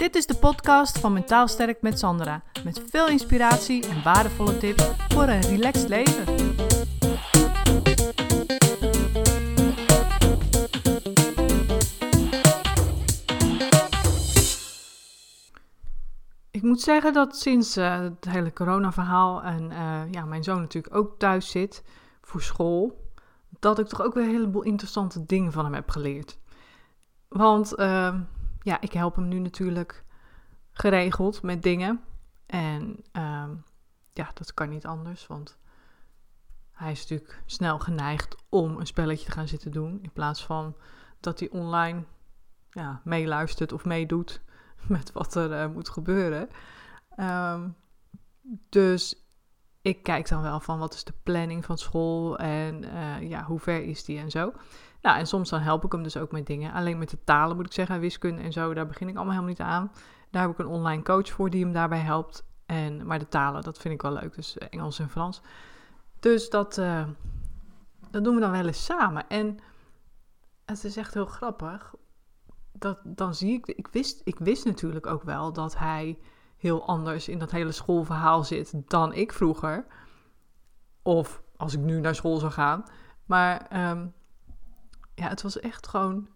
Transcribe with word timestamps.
Dit 0.00 0.14
is 0.14 0.26
de 0.26 0.34
podcast 0.34 0.98
van 0.98 1.12
Mentaal 1.12 1.48
Sterk 1.48 1.82
met 1.82 1.98
Sandra. 1.98 2.42
Met 2.64 2.82
veel 2.90 3.08
inspiratie 3.08 3.88
en 3.88 4.02
waardevolle 4.02 4.58
tips 4.58 4.90
voor 5.08 5.22
een 5.22 5.40
relaxed 5.40 5.88
leven. 5.88 6.24
Ik 16.50 16.62
moet 16.62 16.80
zeggen 16.80 17.12
dat 17.12 17.36
sinds 17.36 17.76
uh, 17.76 17.98
het 17.98 18.24
hele 18.28 18.52
corona-verhaal 18.52 19.42
en 19.42 19.70
uh, 19.70 20.02
ja, 20.10 20.24
mijn 20.24 20.44
zoon 20.44 20.60
natuurlijk 20.60 20.94
ook 20.94 21.18
thuis 21.18 21.50
zit 21.50 21.84
voor 22.22 22.42
school, 22.42 23.04
dat 23.58 23.78
ik 23.78 23.86
toch 23.86 24.02
ook 24.02 24.14
weer 24.14 24.24
een 24.24 24.30
heleboel 24.30 24.62
interessante 24.62 25.26
dingen 25.26 25.52
van 25.52 25.64
hem 25.64 25.74
heb 25.74 25.90
geleerd. 25.90 26.38
Want 27.28 27.78
uh, 27.78 28.14
ja, 28.62 28.80
ik 28.80 28.92
help 28.92 29.16
hem 29.16 29.28
nu 29.28 29.38
natuurlijk 29.38 30.04
geregeld 30.70 31.42
met 31.42 31.62
dingen. 31.62 32.00
En 32.46 33.04
ehm, 33.12 33.54
ja, 34.12 34.30
dat 34.34 34.54
kan 34.54 34.68
niet 34.68 34.86
anders, 34.86 35.26
want 35.26 35.58
hij 36.72 36.90
is 36.90 37.00
natuurlijk 37.00 37.42
snel 37.46 37.78
geneigd 37.78 38.36
om 38.48 38.76
een 38.76 38.86
spelletje 38.86 39.24
te 39.24 39.32
gaan 39.32 39.48
zitten 39.48 39.72
doen. 39.72 39.98
In 40.02 40.12
plaats 40.12 40.44
van 40.44 40.76
dat 41.20 41.40
hij 41.40 41.50
online 41.50 42.04
ja, 42.70 43.00
meeluistert 43.04 43.72
of 43.72 43.84
meedoet 43.84 44.42
met 44.88 45.12
wat 45.12 45.34
er 45.34 45.50
uh, 45.50 45.74
moet 45.74 45.88
gebeuren. 45.88 46.48
Um, 47.16 47.76
dus 48.68 49.24
ik 49.82 50.02
kijk 50.02 50.28
dan 50.28 50.42
wel 50.42 50.60
van 50.60 50.78
wat 50.78 50.94
is 50.94 51.04
de 51.04 51.14
planning 51.22 51.64
van 51.64 51.78
school 51.78 52.38
en 52.38 52.84
uh, 52.84 53.28
ja, 53.28 53.44
hoe 53.44 53.58
ver 53.58 53.82
is 53.82 54.04
die 54.04 54.18
en 54.18 54.30
zo. 54.30 54.52
Nou, 55.02 55.18
en 55.18 55.26
soms 55.26 55.50
dan 55.50 55.60
help 55.60 55.84
ik 55.84 55.92
hem 55.92 56.02
dus 56.02 56.16
ook 56.16 56.32
met 56.32 56.46
dingen. 56.46 56.72
Alleen 56.72 56.98
met 56.98 57.10
de 57.10 57.24
talen 57.24 57.56
moet 57.56 57.66
ik 57.66 57.72
zeggen, 57.72 58.00
wiskunde 58.00 58.42
en 58.42 58.52
zo, 58.52 58.74
daar 58.74 58.86
begin 58.86 59.08
ik 59.08 59.14
allemaal 59.14 59.34
helemaal 59.34 59.54
niet 59.54 59.66
aan. 59.66 59.92
Daar 60.30 60.42
heb 60.42 60.50
ik 60.50 60.58
een 60.58 60.66
online 60.66 61.02
coach 61.02 61.28
voor 61.28 61.50
die 61.50 61.64
hem 61.64 61.72
daarbij 61.72 61.98
helpt. 61.98 62.48
En, 62.66 63.06
maar 63.06 63.18
de 63.18 63.28
talen, 63.28 63.62
dat 63.62 63.78
vind 63.78 63.94
ik 63.94 64.02
wel 64.02 64.12
leuk, 64.12 64.34
dus 64.34 64.58
Engels 64.58 64.98
en 64.98 65.10
Frans. 65.10 65.42
Dus 66.20 66.50
dat, 66.50 66.78
uh, 66.78 67.08
dat 68.10 68.24
doen 68.24 68.34
we 68.34 68.40
dan 68.40 68.50
wel 68.50 68.66
eens 68.66 68.84
samen. 68.84 69.28
En 69.28 69.58
het 70.64 70.84
is 70.84 70.96
echt 70.96 71.14
heel 71.14 71.26
grappig. 71.26 71.94
Dat, 72.72 73.00
dan 73.04 73.34
zie 73.34 73.52
ik, 73.52 73.66
ik 73.66 73.88
wist, 73.90 74.20
ik 74.24 74.38
wist 74.38 74.64
natuurlijk 74.64 75.06
ook 75.06 75.22
wel 75.22 75.52
dat 75.52 75.78
hij 75.78 76.18
heel 76.56 76.86
anders 76.86 77.28
in 77.28 77.38
dat 77.38 77.50
hele 77.50 77.72
schoolverhaal 77.72 78.44
zit 78.44 78.72
dan 78.90 79.12
ik 79.12 79.32
vroeger. 79.32 79.86
Of 81.02 81.42
als 81.56 81.74
ik 81.74 81.80
nu 81.80 82.00
naar 82.00 82.14
school 82.14 82.36
zou 82.36 82.52
gaan. 82.52 82.84
Maar 83.24 83.88
um, 83.90 84.12
ja, 85.20 85.28
het 85.28 85.42
was 85.42 85.60
echt 85.60 85.86
gewoon, 85.86 86.28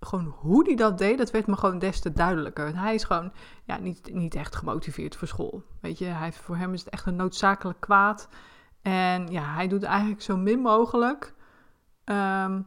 gewoon 0.00 0.34
hoe 0.38 0.64
hij 0.64 0.74
dat 0.74 0.98
deed, 0.98 1.18
dat 1.18 1.30
werd 1.30 1.46
me 1.46 1.56
gewoon 1.56 1.78
des 1.78 2.00
te 2.00 2.12
duidelijker. 2.12 2.76
hij 2.78 2.94
is 2.94 3.04
gewoon 3.04 3.32
ja, 3.64 3.78
niet, 3.78 4.14
niet 4.14 4.34
echt 4.34 4.56
gemotiveerd 4.56 5.16
voor 5.16 5.28
school. 5.28 5.62
Weet 5.80 5.98
je, 5.98 6.04
hij, 6.04 6.32
voor 6.32 6.56
hem 6.56 6.72
is 6.72 6.80
het 6.84 6.92
echt 6.92 7.06
een 7.06 7.16
noodzakelijk 7.16 7.80
kwaad. 7.80 8.28
En 8.82 9.26
ja, 9.26 9.54
hij 9.54 9.68
doet 9.68 9.82
eigenlijk 9.82 10.22
zo 10.22 10.36
min 10.36 10.60
mogelijk 10.60 11.34
um, 12.04 12.66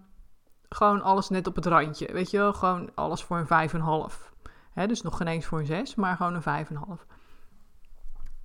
gewoon 0.69 1.01
alles 1.01 1.29
net 1.29 1.47
op 1.47 1.55
het 1.55 1.65
randje. 1.65 2.13
Weet 2.13 2.31
je 2.31 2.37
wel, 2.37 2.53
gewoon 2.53 2.91
alles 2.95 3.23
voor 3.23 3.37
een 3.37 3.47
vijf 3.47 3.73
en 3.73 3.79
half. 3.79 4.33
Hè, 4.71 4.87
dus 4.87 5.01
nog 5.01 5.17
geen 5.17 5.27
eens 5.27 5.45
voor 5.45 5.59
een 5.59 5.65
zes, 5.65 5.95
maar 5.95 6.15
gewoon 6.15 6.33
een 6.33 6.41
vijf 6.41 6.69
en 6.69 6.75
half. 6.75 7.05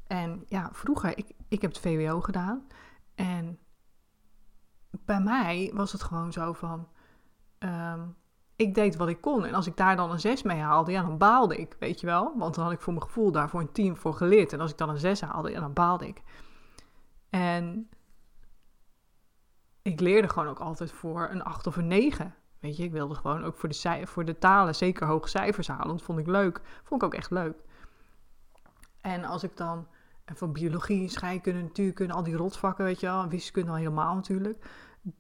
En 0.07 0.45
ja, 0.49 0.69
vroeger, 0.73 1.19
ik, 1.19 1.33
ik 1.49 1.63
heb 1.63 1.71
het 1.71 1.81
VWO 1.81 2.21
gedaan. 2.21 2.67
En 3.15 3.59
bij 4.91 5.21
mij 5.21 5.71
was 5.75 5.93
het 5.93 6.03
gewoon 6.03 6.33
zo 6.33 6.53
van. 6.53 6.89
Um, 7.59 8.17
ik 8.61 8.75
deed 8.75 8.97
wat 8.97 9.09
ik 9.09 9.21
kon. 9.21 9.45
En 9.45 9.55
als 9.55 9.67
ik 9.67 9.77
daar 9.77 9.97
dan 9.97 10.11
een 10.11 10.21
6 10.21 10.43
mee 10.43 10.59
haalde, 10.59 10.93
ja, 10.93 11.03
dan 11.03 11.19
baalde 11.19 11.57
ik, 11.57 11.77
weet 11.79 12.01
je 12.01 12.07
wel. 12.07 12.35
Want 12.37 12.55
dan 12.55 12.65
had 12.65 12.73
ik 12.73 12.81
voor 12.81 12.93
mijn 12.93 13.05
gevoel 13.05 13.33
daarvoor 13.33 13.61
een 13.61 13.73
team 13.73 13.97
voor 13.97 14.15
geleerd. 14.15 14.53
En 14.53 14.61
als 14.61 14.71
ik 14.71 14.79
dan 14.79 14.89
een 14.89 14.99
6 14.99 15.21
haalde, 15.21 15.51
ja, 15.51 15.61
dan 15.61 15.73
baalde 15.73 16.07
ik. 16.07 16.23
En 17.31 17.89
ik 19.83 20.01
leerde 20.01 20.29
gewoon 20.29 20.49
ook 20.49 20.59
altijd 20.59 20.93
voor 20.93 21.29
een 21.31 21.43
8 21.43 21.67
of 21.67 21.77
een 21.77 21.87
9. 21.87 22.35
Weet 22.59 22.77
je, 22.77 22.83
ik 22.83 22.93
wilde 22.93 23.15
gewoon 23.15 23.45
ook 23.45 23.57
voor 23.57 23.69
de, 23.69 24.03
voor 24.05 24.25
de 24.25 24.39
talen 24.39 24.75
zeker 24.75 25.07
hoge 25.07 25.29
cijfers 25.29 25.69
halen. 25.69 25.89
Dat 25.89 26.03
vond 26.03 26.19
ik 26.19 26.27
leuk. 26.27 26.61
Vond 26.83 27.03
ik 27.03 27.07
ook 27.07 27.15
echt 27.15 27.31
leuk. 27.31 27.57
En 29.01 29.25
als 29.25 29.43
ik 29.43 29.57
dan 29.57 29.87
van 30.35 30.53
biologie, 30.53 31.09
scheikunde, 31.09 31.63
natuurkunde, 31.63 32.15
al 32.15 32.23
die 32.23 32.37
rotvakken, 32.37 32.85
weet 32.85 33.01
je 33.01 33.07
wel, 33.07 33.29
wiskunde 33.29 33.71
al 33.71 33.77
helemaal 33.77 34.15
natuurlijk 34.15 34.65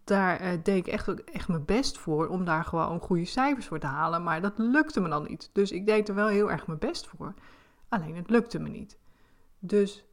daar 0.04 0.42
uh, 0.42 0.48
deed 0.62 0.76
ik 0.76 0.86
echt, 0.86 1.24
echt 1.24 1.48
mijn 1.48 1.64
best 1.64 1.98
voor 1.98 2.28
om 2.28 2.44
daar 2.44 2.64
gewoon 2.64 3.00
goede 3.00 3.24
cijfers 3.24 3.66
voor 3.66 3.78
te 3.78 3.86
halen. 3.86 4.22
Maar 4.22 4.40
dat 4.40 4.58
lukte 4.58 5.00
me 5.00 5.08
dan 5.08 5.26
niet. 5.28 5.50
Dus 5.52 5.72
ik 5.72 5.86
deed 5.86 6.08
er 6.08 6.14
wel 6.14 6.28
heel 6.28 6.50
erg 6.50 6.66
mijn 6.66 6.78
best 6.78 7.06
voor. 7.06 7.34
Alleen 7.88 8.16
het 8.16 8.30
lukte 8.30 8.58
me 8.58 8.68
niet. 8.68 8.98
Dus 9.58 10.04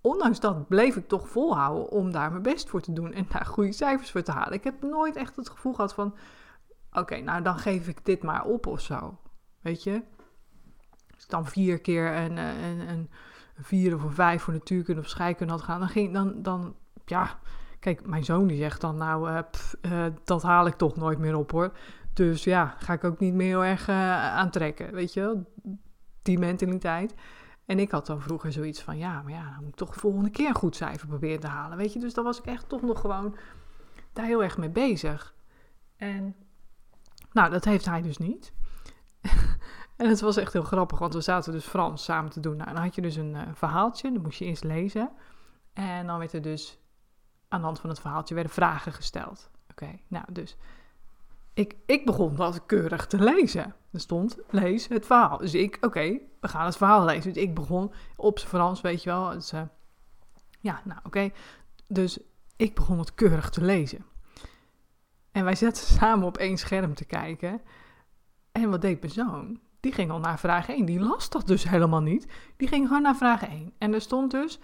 ondanks 0.00 0.40
dat 0.40 0.68
bleef 0.68 0.96
ik 0.96 1.08
toch 1.08 1.28
volhouden 1.28 1.90
om 1.90 2.12
daar 2.12 2.30
mijn 2.30 2.42
best 2.42 2.68
voor 2.68 2.80
te 2.80 2.92
doen 2.92 3.12
en 3.12 3.26
daar 3.28 3.46
goede 3.46 3.72
cijfers 3.72 4.10
voor 4.10 4.22
te 4.22 4.32
halen. 4.32 4.52
Ik 4.52 4.64
heb 4.64 4.82
nooit 4.82 5.16
echt 5.16 5.36
het 5.36 5.48
gevoel 5.48 5.72
gehad 5.74 5.94
van: 5.94 6.14
oké, 6.92 7.16
nou 7.16 7.42
dan 7.42 7.58
geef 7.58 7.88
ik 7.88 8.04
dit 8.04 8.22
maar 8.22 8.44
op 8.44 8.66
of 8.66 8.80
zo. 8.80 9.18
Weet 9.60 9.82
je? 9.82 10.02
Als 11.14 11.24
ik 11.24 11.30
dan 11.30 11.46
vier 11.46 11.80
keer 11.80 12.16
een, 12.16 12.38
eh, 12.38 12.88
een, 12.88 13.10
vier 13.58 13.94
of 13.94 14.14
vijf 14.14 14.42
voor 14.42 14.52
natuurkunde 14.52 15.00
of 15.00 15.08
scheikunde 15.08 15.52
had 15.52 15.62
gaan, 15.62 15.80
dan 15.80 15.88
ging 15.88 16.12
dan, 16.12 16.42
dan 16.42 16.76
ja 17.04 17.38
Kijk, 17.84 18.06
mijn 18.06 18.24
zoon 18.24 18.46
die 18.46 18.58
zegt 18.58 18.80
dan, 18.80 18.96
nou, 18.96 19.42
pff, 19.42 19.76
uh, 19.82 20.06
dat 20.24 20.42
haal 20.42 20.66
ik 20.66 20.74
toch 20.74 20.96
nooit 20.96 21.18
meer 21.18 21.36
op 21.36 21.50
hoor. 21.50 21.72
Dus 22.12 22.44
ja, 22.44 22.74
ga 22.78 22.92
ik 22.92 23.04
ook 23.04 23.18
niet 23.18 23.34
meer 23.34 23.46
heel 23.46 23.64
erg 23.64 23.88
uh, 23.88 24.34
aantrekken, 24.34 24.92
weet 24.92 25.12
je 25.12 25.20
wel? 25.20 25.52
Die 26.22 26.38
mentaliteit. 26.38 27.14
En 27.66 27.78
ik 27.78 27.90
had 27.90 28.06
dan 28.06 28.20
vroeger 28.20 28.52
zoiets 28.52 28.82
van, 28.82 28.98
ja, 28.98 29.22
maar 29.22 29.32
ja, 29.32 29.44
dan 29.44 29.58
moet 29.60 29.68
ik 29.68 29.74
toch 29.74 29.92
de 29.92 30.00
volgende 30.00 30.30
keer 30.30 30.48
een 30.48 30.54
goed 30.54 30.76
cijfer 30.76 31.08
proberen 31.08 31.40
te 31.40 31.46
halen, 31.46 31.76
weet 31.76 31.92
je? 31.92 31.98
Dus 31.98 32.14
dan 32.14 32.24
was 32.24 32.38
ik 32.38 32.44
echt 32.44 32.68
toch 32.68 32.82
nog 32.82 33.00
gewoon 33.00 33.36
daar 34.12 34.26
heel 34.26 34.42
erg 34.42 34.58
mee 34.58 34.70
bezig. 34.70 35.34
En 35.96 36.34
nou, 37.32 37.50
dat 37.50 37.64
heeft 37.64 37.84
hij 37.84 38.02
dus 38.02 38.18
niet. 38.18 38.52
en 39.96 40.08
het 40.08 40.20
was 40.20 40.36
echt 40.36 40.52
heel 40.52 40.62
grappig, 40.62 40.98
want 40.98 41.14
we 41.14 41.20
zaten 41.20 41.52
dus 41.52 41.64
Frans 41.66 42.04
samen 42.04 42.30
te 42.30 42.40
doen. 42.40 42.56
Nou, 42.56 42.72
dan 42.72 42.82
had 42.82 42.94
je 42.94 43.02
dus 43.02 43.16
een 43.16 43.36
verhaaltje, 43.54 44.12
dat 44.12 44.22
moest 44.22 44.38
je 44.38 44.44
eerst 44.44 44.64
lezen. 44.64 45.10
En 45.72 46.06
dan 46.06 46.18
werd 46.18 46.32
er 46.32 46.42
dus 46.42 46.83
aan 47.54 47.60
de 47.60 47.66
hand 47.66 47.80
van 47.80 47.90
het 47.90 48.00
verhaaltje 48.00 48.34
werden 48.34 48.52
vragen 48.52 48.92
gesteld. 48.92 49.50
Oké, 49.70 49.98
nou 50.08 50.24
dus. 50.32 50.56
Ik, 51.54 51.74
ik 51.86 52.04
begon 52.04 52.36
dat 52.36 52.66
keurig 52.66 53.06
te 53.06 53.18
lezen. 53.18 53.74
Er 53.90 54.00
stond, 54.00 54.38
lees 54.50 54.88
het 54.88 55.06
verhaal. 55.06 55.38
Dus 55.38 55.54
ik, 55.54 55.78
oké, 55.80 56.18
we 56.40 56.48
gaan 56.48 56.64
het 56.64 56.76
verhaal 56.76 57.04
lezen. 57.04 57.32
Dus 57.32 57.42
ik 57.42 57.54
begon 57.54 57.92
op 58.16 58.38
zijn 58.38 58.50
Frans, 58.50 58.80
weet 58.80 59.02
je 59.02 59.10
wel. 59.10 59.30
Dus, 59.30 59.52
uh, 59.52 59.62
ja, 60.60 60.82
nou 60.84 61.00
oké. 61.04 61.30
Dus 61.88 62.18
ik 62.56 62.74
begon 62.74 62.98
het 62.98 63.14
keurig 63.14 63.50
te 63.50 63.64
lezen. 63.64 64.04
En 65.32 65.44
wij 65.44 65.54
zaten 65.54 65.86
samen 65.98 66.26
op 66.26 66.36
één 66.36 66.58
scherm 66.58 66.94
te 66.94 67.04
kijken. 67.04 67.60
En 68.52 68.70
wat 68.70 68.80
deed 68.80 69.00
mijn 69.00 69.12
zoon? 69.12 69.60
Die 69.80 69.92
ging 69.92 70.10
al 70.10 70.18
naar 70.18 70.38
vraag 70.38 70.68
1. 70.68 70.84
Die 70.84 71.00
las 71.00 71.30
dat 71.30 71.46
dus 71.46 71.68
helemaal 71.68 72.02
niet. 72.02 72.26
Die 72.56 72.68
ging 72.68 72.86
gewoon 72.86 73.02
naar 73.02 73.16
vraag 73.16 73.42
1. 73.42 73.72
En 73.78 73.94
er 73.94 74.00
stond 74.00 74.30
dus... 74.30 74.60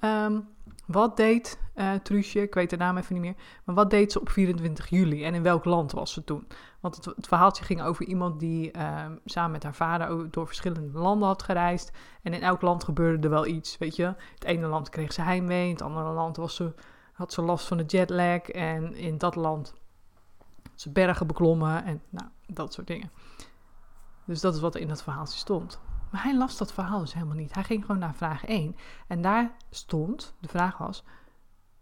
Um, 0.00 0.48
wat 0.86 1.16
deed 1.16 1.58
uh, 1.74 1.94
Truusje, 1.94 2.40
ik 2.40 2.54
weet 2.54 2.70
de 2.70 2.76
naam 2.76 2.96
even 2.96 3.14
niet 3.14 3.22
meer, 3.22 3.34
maar 3.64 3.74
wat 3.74 3.90
deed 3.90 4.12
ze 4.12 4.20
op 4.20 4.30
24 4.30 4.88
juli 4.88 5.24
en 5.24 5.34
in 5.34 5.42
welk 5.42 5.64
land 5.64 5.92
was 5.92 6.12
ze 6.12 6.24
toen? 6.24 6.46
Want 6.80 6.96
het, 6.96 7.04
het 7.04 7.26
verhaaltje 7.26 7.64
ging 7.64 7.82
over 7.82 8.04
iemand 8.04 8.40
die 8.40 8.76
uh, 8.76 9.04
samen 9.24 9.50
met 9.50 9.62
haar 9.62 9.74
vader 9.74 10.30
door 10.30 10.46
verschillende 10.46 10.98
landen 10.98 11.28
had 11.28 11.42
gereisd. 11.42 11.92
En 12.22 12.32
in 12.32 12.42
elk 12.42 12.62
land 12.62 12.84
gebeurde 12.84 13.22
er 13.22 13.34
wel 13.34 13.46
iets, 13.46 13.78
weet 13.78 13.96
je. 13.96 14.14
Het 14.34 14.44
ene 14.44 14.66
land 14.66 14.88
kreeg 14.88 15.12
ze 15.12 15.22
heimwee, 15.22 15.64
in 15.64 15.72
het 15.72 15.82
andere 15.82 16.12
land 16.12 16.36
was 16.36 16.54
ze, 16.54 16.74
had 17.12 17.32
ze 17.32 17.42
last 17.42 17.66
van 17.66 17.76
de 17.76 17.84
jetlag. 17.84 18.40
En 18.40 18.94
in 18.94 19.18
dat 19.18 19.34
land 19.34 19.74
had 20.70 20.80
ze 20.80 20.90
bergen 20.90 21.26
beklommen 21.26 21.84
en 21.84 22.02
nou, 22.08 22.28
dat 22.46 22.72
soort 22.72 22.86
dingen. 22.86 23.10
Dus 24.24 24.40
dat 24.40 24.54
is 24.54 24.60
wat 24.60 24.74
er 24.74 24.80
in 24.80 24.88
dat 24.88 25.02
verhaaltje 25.02 25.38
stond. 25.38 25.80
Maar 26.14 26.22
hij 26.22 26.36
las 26.36 26.56
dat 26.56 26.72
verhaal 26.72 27.00
dus 27.00 27.14
helemaal 27.14 27.36
niet. 27.36 27.54
Hij 27.54 27.64
ging 27.64 27.84
gewoon 27.84 28.00
naar 28.00 28.14
vraag 28.14 28.44
1. 28.44 28.76
En 29.06 29.22
daar 29.22 29.56
stond, 29.70 30.34
de 30.40 30.48
vraag 30.48 30.78
was, 30.78 31.04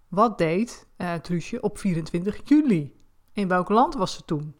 wat 0.09 0.39
deed 0.39 0.87
uh, 0.97 1.15
Truusje 1.15 1.61
op 1.61 1.79
24 1.79 2.41
juli? 2.45 2.97
In 3.33 3.49
welk 3.49 3.69
land 3.69 3.95
was 3.95 4.15
ze 4.15 4.25
toen? 4.25 4.55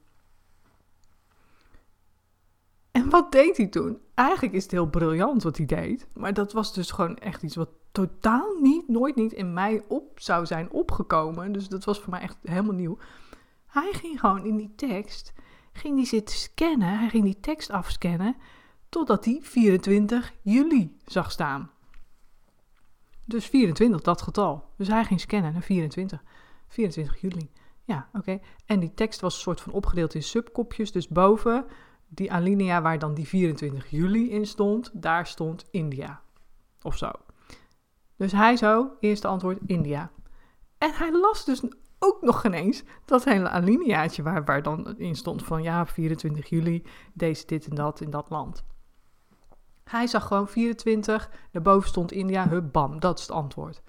En 2.91 3.11
wat 3.11 3.33
deed 3.33 3.57
hij 3.57 3.67
toen? 3.67 3.99
Eigenlijk 4.15 4.55
is 4.55 4.63
het 4.63 4.73
heel 4.73 4.87
briljant 4.87 5.43
wat 5.43 5.57
hij 5.57 5.67
deed. 5.67 6.07
Maar 6.13 6.35
dat 6.35 6.53
was 6.53 6.75
dus 6.75 6.91
gewoon 6.91 7.17
echt 7.17 7.43
iets 7.43 7.57
wat 7.57 7.71
totaal 7.93 8.57
niet, 8.61 8.89
nooit 8.89 9.17
niet 9.17 9.33
in 9.33 9.53
mij 9.53 9.83
op 9.89 10.21
zou 10.21 10.47
zijn 10.47 10.71
opgekomen. 10.71 11.53
Dus 11.53 11.69
dat 11.69 11.85
was 11.85 12.01
voor 12.01 12.11
mij 12.11 12.21
echt 12.21 12.37
helemaal 12.43 12.75
nieuw. 12.75 12.99
Hij 13.67 13.93
ging 13.93 14.21
gewoon 14.21 14.45
in 14.45 14.57
die 14.57 14.73
tekst, 14.77 15.33
ging 15.73 15.97
die 15.97 16.07
zitten 16.07 16.37
scannen. 16.37 16.99
Hij 16.99 17.09
ging 17.09 17.25
die 17.25 17.41
tekst 17.41 17.71
afscannen 17.71 18.37
totdat 18.93 19.25
hij 19.25 19.39
24 19.43 20.33
juli 20.43 20.97
zag 21.05 21.31
staan. 21.31 21.71
Dus 23.25 23.47
24, 23.47 24.01
dat 24.01 24.23
getal. 24.23 24.65
Dus 24.77 24.89
hij 24.89 25.05
ging 25.05 25.21
scannen 25.21 25.53
naar 25.53 25.63
24. 25.63 26.23
24 26.69 27.21
juli. 27.21 27.51
Ja, 27.85 28.09
oké. 28.13 28.41
En 28.67 28.81
die 28.81 28.95
tekst 28.95 29.21
was 29.21 29.35
een 29.35 29.41
soort 29.41 29.61
van 29.61 29.73
opgedeeld 29.73 30.15
in 30.15 30.23
subkopjes. 30.23 30.93
Dus 30.93 31.09
boven 31.09 31.65
die 32.09 32.33
alinea 32.33 32.83
waar 32.83 32.99
dan 32.99 33.15
die 33.15 33.29
24 33.29 33.91
juli 33.91 34.31
in 34.31 34.47
stond, 34.47 34.91
daar 34.93 35.27
stond 35.27 35.65
India. 35.71 36.21
Of 36.83 36.97
zo. 36.97 37.11
Dus 38.17 38.33
hij 38.33 38.57
zo, 38.57 38.91
eerste 39.01 39.27
antwoord 39.27 39.59
India. 39.67 40.11
En 40.79 40.93
hij 40.95 41.13
las 41.13 41.45
dus 41.45 41.63
ook 41.99 42.23
nog 42.23 42.41
geen 42.41 42.55
eens 42.55 42.83
dat 43.05 43.25
hele 43.25 43.49
alineaatje 43.49 44.23
waar, 44.23 44.45
waar 44.45 44.63
dan 44.63 44.99
in 44.99 45.15
stond 45.15 45.43
van 45.45 45.63
ja, 45.63 45.87
24 45.87 46.49
juli, 46.49 46.83
deze 47.13 47.47
dit 47.47 47.67
en 47.67 47.75
dat 47.75 48.01
in 48.01 48.11
dat 48.11 48.31
land. 48.31 48.65
Hij 49.93 50.07
zag 50.07 50.27
gewoon 50.27 50.49
24, 50.49 51.31
daarboven 51.51 51.89
stond 51.89 52.13
India, 52.13 52.49
hup, 52.49 52.73
bam, 52.73 53.01
dat 53.01 53.19
is 53.19 53.25
het 53.25 53.35
antwoord. 53.37 53.83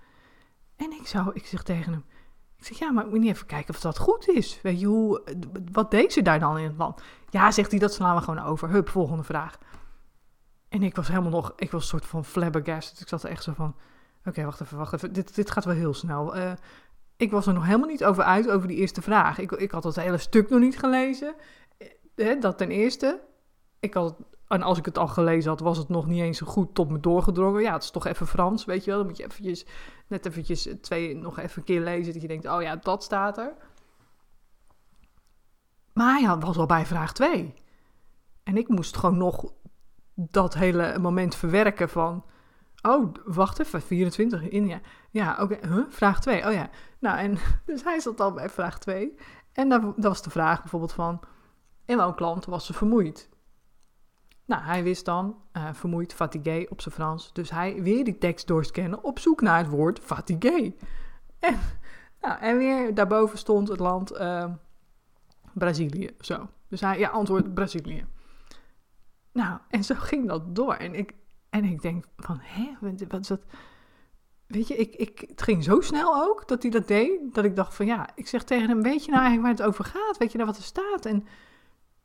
En 0.76 0.92
ik 0.92 1.08
zou, 1.08 1.32
ik 1.34 1.46
zeg 1.46 1.64
tegen 1.64 1.92
hem, 1.92 2.06
ik 2.58 2.66
zeg 2.66 2.80
ja, 2.80 2.92
maar 2.92 3.04
moet 3.04 3.14
je 3.14 3.20
niet 3.20 3.34
even 3.34 3.48
kijken 3.48 3.74
of 3.74 3.80
dat 3.80 3.98
goed 3.98 4.28
is. 4.28 4.60
Weet 4.62 4.80
je, 4.80 4.86
hoe, 4.86 5.24
wat 5.72 5.92
deed 5.92 6.14
ze 6.14 6.22
daar 6.22 6.40
dan 6.40 6.58
in 6.58 6.64
het 6.64 6.78
land? 6.78 7.02
Ja, 7.30 7.52
zegt 7.52 7.72
hij, 7.72 7.80
dat 7.80 7.94
slaan 7.94 8.16
we 8.16 8.22
gewoon 8.22 8.44
over. 8.44 8.70
Hup, 8.70 8.90
volgende 8.90 9.24
vraag. 9.24 9.58
En 10.70 10.84
ik 10.84 10.96
was 10.96 11.08
helemaal 11.08 11.32
nog, 11.32 11.54
ik 11.56 11.72
was 11.72 11.82
een 11.82 11.88
soort 11.88 12.06
van 12.06 12.26
flabbergasted. 12.26 13.00
Ik 13.00 13.08
zat 13.08 13.24
er 13.24 13.30
echt 13.30 13.44
zo 13.44 13.54
van, 13.54 13.76
oké, 14.26 14.44
wacht 14.44 14.62
even, 14.62 14.78
wacht 14.78 14.94
even, 14.94 15.14
dit, 15.14 15.36
dit 15.36 15.52
gaat 15.52 15.66
wel 15.66 15.76
heel 15.76 15.94
snel. 15.94 16.38
Uh, 16.38 16.52
ik 17.18 17.32
was 17.32 17.48
er 17.48 17.54
nog 17.54 17.66
helemaal 17.66 17.88
niet 17.88 18.06
over 18.06 18.24
uit, 18.24 18.50
over 18.50 18.68
die 18.68 18.78
eerste 18.78 19.02
vraag. 19.02 19.38
Ik, 19.38 19.52
ik 19.52 19.72
had 19.72 19.84
het 19.84 19.96
hele 19.96 20.18
stuk 20.18 20.50
nog 20.50 20.60
niet 20.60 20.80
gelezen. 20.80 21.36
Eh, 22.16 22.42
dat 22.42 22.58
ten 22.58 22.70
eerste. 22.70 23.22
Ik 23.80 23.94
had, 23.94 24.16
en 24.54 24.62
als 24.62 24.78
ik 24.78 24.86
het 24.86 24.98
al 24.98 25.08
gelezen 25.08 25.50
had, 25.50 25.60
was 25.60 25.78
het 25.78 25.90
nog 25.90 26.06
niet 26.06 26.22
eens 26.22 26.38
zo 26.38 26.46
goed 26.46 26.76
tot 26.76 26.90
me 26.90 27.00
doorgedrongen. 27.00 27.62
Ja, 27.62 27.74
het 27.74 27.84
is 27.84 27.92
toch 27.92 28.06
even 28.06 28.28
Frans, 28.28 28.66
weet 28.66 28.84
je 28.84 28.90
wel. 28.90 29.00
Dan 29.00 29.08
moet 29.08 29.18
je 29.18 29.24
eventjes, 29.24 29.66
net 30.08 30.26
eventjes 30.26 30.70
twee, 30.82 31.16
nog 31.16 31.40
even 31.40 31.58
een 31.58 31.64
keer 31.64 31.82
lezen. 31.82 32.14
Dat 32.14 32.22
je 32.22 32.28
denkt, 32.28 32.48
oh 32.48 32.62
ja, 32.62 32.76
dat 32.76 33.04
staat 33.04 33.38
er. 33.38 33.54
Maar 35.94 36.20
hij 36.20 36.38
was 36.38 36.58
al 36.58 36.66
bij 36.66 36.86
vraag 36.86 37.14
2. 37.14 37.54
En 38.44 38.58
ik 38.58 38.68
moest 38.68 38.98
gewoon 38.98 39.18
nog 39.18 39.54
dat 40.14 40.54
hele 40.54 41.00
moment 41.00 41.36
verwerken 41.36 41.90
van... 41.90 42.26
Oh, 42.82 43.14
wacht 43.26 43.60
even, 43.60 43.82
24 43.82 44.50
in, 44.50 44.68
ja. 44.68 44.82
Ja, 45.10 45.38
oké, 45.42 45.68
huh? 45.68 45.84
vraag 45.90 46.22
2, 46.22 46.46
oh 46.48 46.54
ja. 46.54 46.70
Nou, 47.00 47.18
en 47.18 47.38
dus 47.66 47.84
hij 47.84 48.00
zat 48.00 48.20
al 48.20 48.32
bij 48.32 48.50
vraag 48.50 48.80
2. 48.80 49.16
En 49.54 49.70
dat 49.70 49.82
was 49.96 50.22
de 50.22 50.30
vraag 50.30 50.62
bijvoorbeeld 50.62 50.94
van, 50.94 51.20
in 51.86 51.98
welk 51.98 52.20
land 52.20 52.46
was 52.46 52.66
ze 52.66 52.74
vermoeid? 52.74 53.30
Nou, 54.54 54.66
hij 54.66 54.84
wist 54.84 55.06
dan 55.06 55.36
uh, 55.58 55.74
vermoeid, 55.74 56.14
fatigué 56.14 56.66
op 56.70 56.82
zijn 56.82 56.96
Frans. 56.96 57.34
Dus 57.34 57.50
hij 57.50 57.82
weer 57.82 58.04
die 58.04 58.18
tekst 58.18 58.48
doorscannen 58.48 59.04
op 59.04 59.20
zoek 59.20 59.42
naar 59.42 59.58
het 59.58 59.68
woord 59.68 60.00
fatigué. 60.00 60.74
En, 61.40 61.60
nou, 62.22 62.40
en 62.40 62.58
weer 62.58 62.94
daarboven 62.94 63.38
stond 63.38 63.68
het 63.68 63.80
land 63.80 64.12
uh, 64.12 64.46
Brazilië, 65.54 66.10
zo. 66.20 66.50
Dus 66.68 66.82
hij, 66.82 67.00
ja, 67.00 67.10
antwoord 67.10 67.54
Brazilië. 67.54 68.06
Nou, 69.32 69.60
en 69.70 69.84
zo 69.84 69.96
ging 69.98 70.28
dat 70.28 70.56
door. 70.56 70.74
En 70.74 70.96
ik, 70.96 71.14
en 71.50 71.64
ik 71.66 71.82
denk 71.82 72.06
van, 72.18 72.40
hè, 72.42 72.76
wat 73.08 73.20
is 73.20 73.28
dat? 73.28 73.42
Weet 74.48 74.68
je, 74.68 74.76
ik, 74.76 74.96
ik, 74.96 75.24
het 75.28 75.42
ging 75.42 75.64
zo 75.64 75.82
snel 75.82 76.16
ook 76.16 76.48
dat 76.48 76.62
hij 76.62 76.72
dat 76.72 76.88
deed, 76.88 77.34
dat 77.34 77.46
ik 77.46 77.56
dacht 77.56 77.74
van 77.76 77.86
ja, 77.86 78.10
ik 78.16 78.28
zeg 78.28 78.44
tegen 78.44 78.70
hem, 78.70 78.82
weet 78.82 79.06
je 79.06 79.12
nou 79.12 79.24
eigenlijk 79.24 79.42
waar 79.42 79.66
het 79.66 79.76
over 79.76 79.86
gaat? 79.86 80.18
Weet 80.18 80.32
je 80.32 80.38
nou 80.38 80.50
wat 80.50 80.60
er 80.60 80.66
staat? 80.66 81.06
En 81.06 81.28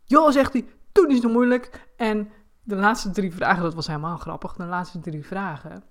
joh, 0.05 0.31
zegt 0.31 0.53
hij, 0.53 0.65
toen 0.93 1.11
is 1.11 1.23
het 1.23 1.33
moeilijk. 1.33 1.89
En 1.97 2.31
de 2.69 2.77
laatste 2.77 3.11
drie 3.11 3.33
vragen, 3.33 3.63
dat 3.63 3.75
was 3.75 3.87
helemaal 3.87 4.17
grappig, 4.17 4.53
de 4.53 4.65
laatste 4.65 5.01
drie 5.01 5.27
vragen, 5.27 5.83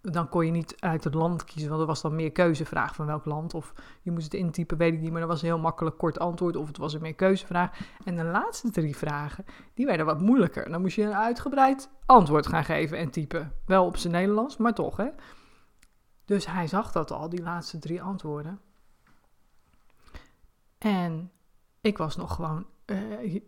dan 0.00 0.28
kon 0.28 0.46
je 0.46 0.50
niet 0.50 0.74
uit 0.80 1.04
het 1.04 1.14
land 1.14 1.44
kiezen, 1.44 1.68
want 1.68 1.80
er 1.80 1.86
was 1.86 2.00
dan 2.02 2.14
meer 2.14 2.32
keuzevraag 2.32 2.94
van 2.94 3.06
welk 3.06 3.24
land. 3.24 3.54
Of 3.54 3.72
je 4.02 4.10
moest 4.10 4.24
het 4.24 4.34
intypen, 4.34 4.76
weet 4.76 4.92
ik 4.92 5.00
niet, 5.00 5.10
maar 5.10 5.20
dat 5.20 5.28
was 5.28 5.40
een 5.42 5.48
heel 5.48 5.58
makkelijk 5.58 5.98
kort 5.98 6.18
antwoord. 6.18 6.56
Of 6.56 6.66
het 6.66 6.76
was 6.76 6.92
een 6.92 7.00
meer 7.00 7.14
keuzevraag. 7.14 7.78
En 8.04 8.16
de 8.16 8.24
laatste 8.24 8.70
drie 8.70 8.96
vragen, 8.96 9.44
die 9.74 9.86
werden 9.86 10.06
wat 10.06 10.20
moeilijker. 10.20 10.70
Dan 10.70 10.80
moest 10.80 10.96
je 10.96 11.02
een 11.02 11.14
uitgebreid 11.14 11.90
antwoord 12.06 12.46
gaan 12.46 12.64
geven 12.64 12.98
en 12.98 13.10
typen. 13.10 13.52
Wel 13.64 13.86
op 13.86 13.96
zijn 13.96 14.12
Nederlands, 14.12 14.56
maar 14.56 14.74
toch, 14.74 14.96
hè. 14.96 15.08
Dus 16.24 16.46
hij 16.46 16.66
zag 16.66 16.92
dat 16.92 17.10
al, 17.10 17.28
die 17.28 17.42
laatste 17.42 17.78
drie 17.78 18.02
antwoorden. 18.02 18.60
En 20.78 21.30
ik 21.80 21.98
was 21.98 22.16
nog 22.16 22.34
gewoon 22.34 22.66
uh, 22.86 23.34
ik, 23.34 23.42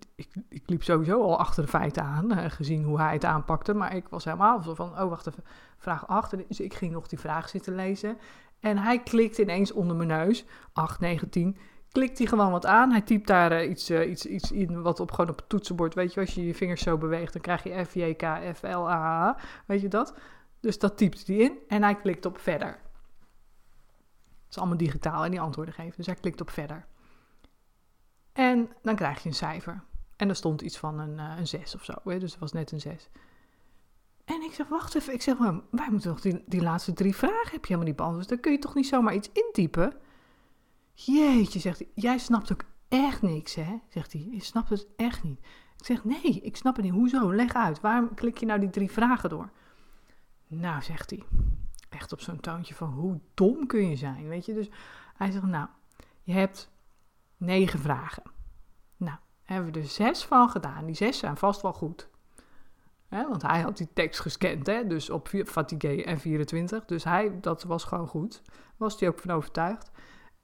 ik, 0.48 0.62
liep 0.66 0.82
sowieso 0.82 1.22
al 1.22 1.38
achter 1.38 1.62
de 1.62 1.68
feiten 1.68 2.02
aan, 2.02 2.32
uh, 2.32 2.44
gezien 2.48 2.84
hoe 2.84 3.00
hij 3.00 3.12
het 3.12 3.24
aanpakte. 3.24 3.74
Maar 3.74 3.96
ik 3.96 4.08
was 4.08 4.24
helemaal 4.24 4.62
zo 4.62 4.74
van, 4.74 5.00
oh 5.00 5.08
wacht 5.08 5.26
even, 5.26 5.44
vraag 5.78 6.06
8. 6.06 6.48
Dus 6.48 6.60
ik 6.60 6.74
ging 6.74 6.92
nog 6.92 7.08
die 7.08 7.18
vraag 7.18 7.48
zitten 7.48 7.74
lezen. 7.74 8.18
En 8.60 8.78
hij 8.78 9.02
klikt 9.02 9.38
ineens 9.38 9.72
onder 9.72 9.96
mijn 9.96 10.08
neus, 10.08 10.44
8, 10.72 11.00
9, 11.00 11.28
10. 11.28 11.56
Klikt 11.92 12.18
hij 12.18 12.26
gewoon 12.26 12.50
wat 12.50 12.66
aan. 12.66 12.90
Hij 12.90 13.00
typt 13.00 13.26
daar 13.26 13.52
uh, 13.52 13.70
iets, 13.70 13.90
iets, 13.90 14.26
iets 14.26 14.52
in 14.52 14.82
wat 14.82 15.00
op, 15.00 15.10
gewoon 15.10 15.30
op 15.30 15.36
het 15.36 15.48
toetsenbord. 15.48 15.94
Weet 15.94 16.14
je, 16.14 16.20
als 16.20 16.34
je 16.34 16.46
je 16.46 16.54
vingers 16.54 16.82
zo 16.82 16.98
beweegt, 16.98 17.32
dan 17.32 17.42
krijg 17.42 17.62
je 17.62 17.84
F, 17.84 17.94
J, 17.94 18.14
K, 18.14 18.22
F, 18.54 18.62
L, 18.62 18.90
A. 18.90 19.36
Weet 19.66 19.80
je 19.80 19.88
dat? 19.88 20.14
Dus 20.60 20.78
dat 20.78 20.96
typt 20.96 21.26
hij 21.26 21.36
in 21.36 21.58
en 21.68 21.82
hij 21.82 21.94
klikt 21.94 22.26
op 22.26 22.38
verder. 22.38 22.68
Het 22.68 24.56
is 24.56 24.58
allemaal 24.58 24.76
digitaal 24.76 25.24
en 25.24 25.30
die 25.30 25.40
antwoorden 25.40 25.74
geven. 25.74 25.96
Dus 25.96 26.06
hij 26.06 26.14
klikt 26.14 26.40
op 26.40 26.50
verder. 26.50 26.86
En 28.38 28.68
dan 28.82 28.96
krijg 28.96 29.22
je 29.22 29.28
een 29.28 29.34
cijfer. 29.34 29.82
En 30.16 30.28
er 30.28 30.36
stond 30.36 30.60
iets 30.60 30.78
van 30.78 30.98
een, 30.98 31.18
uh, 31.18 31.38
een 31.38 31.46
6 31.46 31.74
of 31.74 31.84
zo. 31.84 31.94
Dus 32.04 32.30
het 32.30 32.38
was 32.38 32.52
net 32.52 32.72
een 32.72 32.80
6. 32.80 33.08
En 34.24 34.42
ik 34.42 34.52
zeg, 34.52 34.68
wacht 34.68 34.94
even. 34.94 35.12
Ik 35.12 35.22
zeg, 35.22 35.38
maar 35.38 35.60
wij 35.70 35.90
moeten 35.90 36.10
nog 36.10 36.20
die, 36.20 36.42
die 36.46 36.62
laatste 36.62 36.92
drie 36.92 37.14
vragen 37.14 37.50
heb 37.50 37.60
je 37.60 37.66
helemaal 37.66 37.86
niet 37.86 37.96
beantwoord. 37.96 38.28
Dan 38.28 38.40
kun 38.40 38.52
je 38.52 38.58
toch 38.58 38.74
niet 38.74 38.86
zomaar 38.86 39.14
iets 39.14 39.30
intypen? 39.32 39.96
Jeetje, 40.92 41.58
zegt 41.58 41.78
hij. 41.78 41.88
Jij 41.94 42.18
snapt 42.18 42.52
ook 42.52 42.64
echt 42.88 43.22
niks, 43.22 43.54
hè? 43.54 43.78
Zegt 43.88 44.12
hij. 44.12 44.28
Je 44.30 44.42
snapt 44.42 44.68
het 44.68 44.86
echt 44.96 45.22
niet. 45.22 45.38
Ik 45.78 45.84
zeg, 45.84 46.04
nee, 46.04 46.40
ik 46.40 46.56
snap 46.56 46.76
het 46.76 46.84
niet. 46.84 46.94
Hoezo? 46.94 47.34
Leg 47.34 47.54
uit. 47.54 47.80
Waarom 47.80 48.14
klik 48.14 48.38
je 48.38 48.46
nou 48.46 48.60
die 48.60 48.70
drie 48.70 48.90
vragen 48.90 49.28
door? 49.28 49.50
Nou, 50.46 50.82
zegt 50.82 51.10
hij. 51.10 51.22
Echt 51.88 52.12
op 52.12 52.20
zo'n 52.20 52.40
toontje 52.40 52.74
van, 52.74 52.92
hoe 52.92 53.20
dom 53.34 53.66
kun 53.66 53.88
je 53.88 53.96
zijn, 53.96 54.28
weet 54.28 54.46
je? 54.46 54.54
Dus 54.54 54.70
hij 55.14 55.30
zegt, 55.30 55.44
nou, 55.44 55.66
je 56.22 56.32
hebt 56.32 56.70
negen 57.38 57.78
vragen. 57.78 58.22
Nou, 58.96 59.16
hebben 59.42 59.72
we 59.72 59.80
er 59.80 59.86
zes 59.86 60.24
van 60.24 60.48
gedaan. 60.48 60.86
Die 60.86 60.94
zes 60.94 61.18
zijn 61.18 61.36
vast 61.36 61.62
wel 61.62 61.72
goed. 61.72 62.08
want 63.08 63.42
hij 63.42 63.60
had 63.60 63.76
die 63.76 63.88
tekst 63.92 64.20
gescand, 64.20 64.66
hè? 64.66 64.86
dus 64.86 65.10
op 65.10 65.28
Fatigue 65.28 66.04
en 66.04 66.18
24. 66.20 66.84
Dus 66.84 67.04
hij, 67.04 67.40
dat 67.40 67.62
was 67.62 67.84
gewoon 67.84 68.08
goed. 68.08 68.42
Was 68.76 69.00
hij 69.00 69.08
ook 69.08 69.18
van 69.18 69.30
overtuigd. 69.30 69.90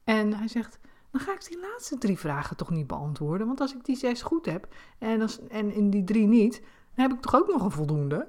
En 0.05 0.35
hij 0.35 0.49
zegt, 0.49 0.79
dan 1.11 1.21
ga 1.21 1.33
ik 1.33 1.47
die 1.47 1.61
laatste 1.61 1.99
drie 1.99 2.19
vragen 2.19 2.57
toch 2.57 2.71
niet 2.71 2.87
beantwoorden. 2.87 3.47
Want 3.47 3.61
als 3.61 3.75
ik 3.75 3.85
die 3.85 3.97
zes 3.97 4.23
goed 4.23 4.47
heb 4.47 4.69
en, 4.99 5.21
als, 5.21 5.47
en 5.47 5.73
in 5.73 5.91
die 5.91 6.05
drie 6.05 6.27
niet, 6.27 6.63
dan 6.95 7.09
heb 7.09 7.13
ik 7.13 7.21
toch 7.21 7.35
ook 7.35 7.49
nog 7.49 7.63
een 7.63 7.71
voldoende. 7.71 8.29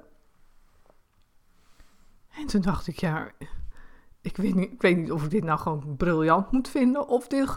En 2.30 2.46
toen 2.46 2.62
dacht 2.62 2.88
ik, 2.88 3.00
ja, 3.00 3.32
ik 4.22 4.38
weet 4.38 4.56
niet, 4.56 4.72
ik 4.72 4.82
weet 4.82 4.98
niet 4.98 5.12
of 5.12 5.24
ik 5.24 5.30
dit 5.30 5.44
nou 5.44 5.60
gewoon 5.60 5.96
briljant 5.98 6.52
moet 6.52 6.68
vinden. 6.68 7.08
Of 7.08 7.28
dit, 7.28 7.54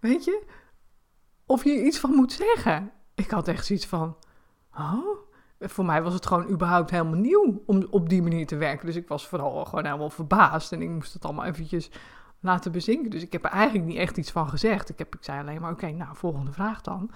weet 0.00 0.24
je, 0.24 0.42
of 1.46 1.64
je 1.64 1.84
iets 1.84 1.98
van 1.98 2.14
moet 2.14 2.32
zeggen. 2.32 2.90
Ik 3.14 3.30
had 3.30 3.48
echt 3.48 3.66
zoiets 3.66 3.86
van, 3.86 4.16
oh, 4.78 5.18
voor 5.60 5.84
mij 5.84 6.02
was 6.02 6.14
het 6.14 6.26
gewoon 6.26 6.48
überhaupt 6.48 6.90
helemaal 6.90 7.20
nieuw 7.20 7.62
om 7.66 7.86
op 7.90 8.08
die 8.08 8.22
manier 8.22 8.46
te 8.46 8.56
werken. 8.56 8.86
Dus 8.86 8.96
ik 8.96 9.08
was 9.08 9.28
vooral 9.28 9.64
gewoon 9.64 9.84
helemaal 9.84 10.10
verbaasd 10.10 10.72
en 10.72 10.82
ik 10.82 10.88
moest 10.88 11.12
het 11.12 11.24
allemaal 11.24 11.44
eventjes 11.44 11.90
laten 12.40 12.72
bezinken. 12.72 13.10
Dus 13.10 13.22
ik 13.22 13.32
heb 13.32 13.44
er 13.44 13.50
eigenlijk 13.50 13.86
niet 13.86 13.98
echt 13.98 14.16
iets 14.16 14.30
van 14.30 14.48
gezegd. 14.48 14.88
Ik, 14.88 14.98
heb, 14.98 15.14
ik 15.14 15.24
zei 15.24 15.40
alleen 15.40 15.60
maar, 15.60 15.72
oké, 15.72 15.90
nou, 15.90 16.16
volgende 16.16 16.52
vraag 16.52 16.80
dan. 16.80 17.10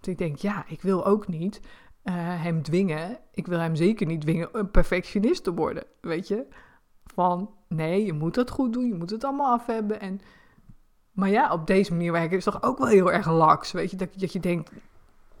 Dus 0.00 0.12
ik 0.12 0.18
denk, 0.18 0.36
ja, 0.36 0.64
ik 0.66 0.82
wil 0.82 1.06
ook 1.06 1.28
niet 1.28 1.60
uh, 2.04 2.14
hem 2.16 2.62
dwingen. 2.62 3.18
Ik 3.32 3.46
wil 3.46 3.58
hem 3.58 3.74
zeker 3.74 4.06
niet 4.06 4.20
dwingen 4.20 4.48
een 4.52 4.70
perfectionist 4.70 5.44
te 5.44 5.54
worden, 5.54 5.84
weet 6.00 6.28
je. 6.28 6.46
Van, 7.04 7.50
nee, 7.68 8.04
je 8.04 8.12
moet 8.12 8.36
het 8.36 8.50
goed 8.50 8.72
doen, 8.72 8.86
je 8.86 8.94
moet 8.94 9.10
het 9.10 9.24
allemaal 9.24 9.52
af 9.52 9.66
hebben 9.66 10.00
en 10.00 10.20
maar 11.12 11.28
ja, 11.28 11.52
op 11.52 11.66
deze 11.66 11.92
manier 11.92 12.12
werken 12.12 12.36
is 12.36 12.44
toch 12.44 12.62
ook 12.62 12.78
wel 12.78 12.86
heel 12.86 13.12
erg 13.12 13.30
laks. 13.30 13.72
Weet 13.72 13.90
je, 13.90 13.96
dat, 13.96 14.08
dat 14.16 14.32
je 14.32 14.40
denkt, 14.40 14.70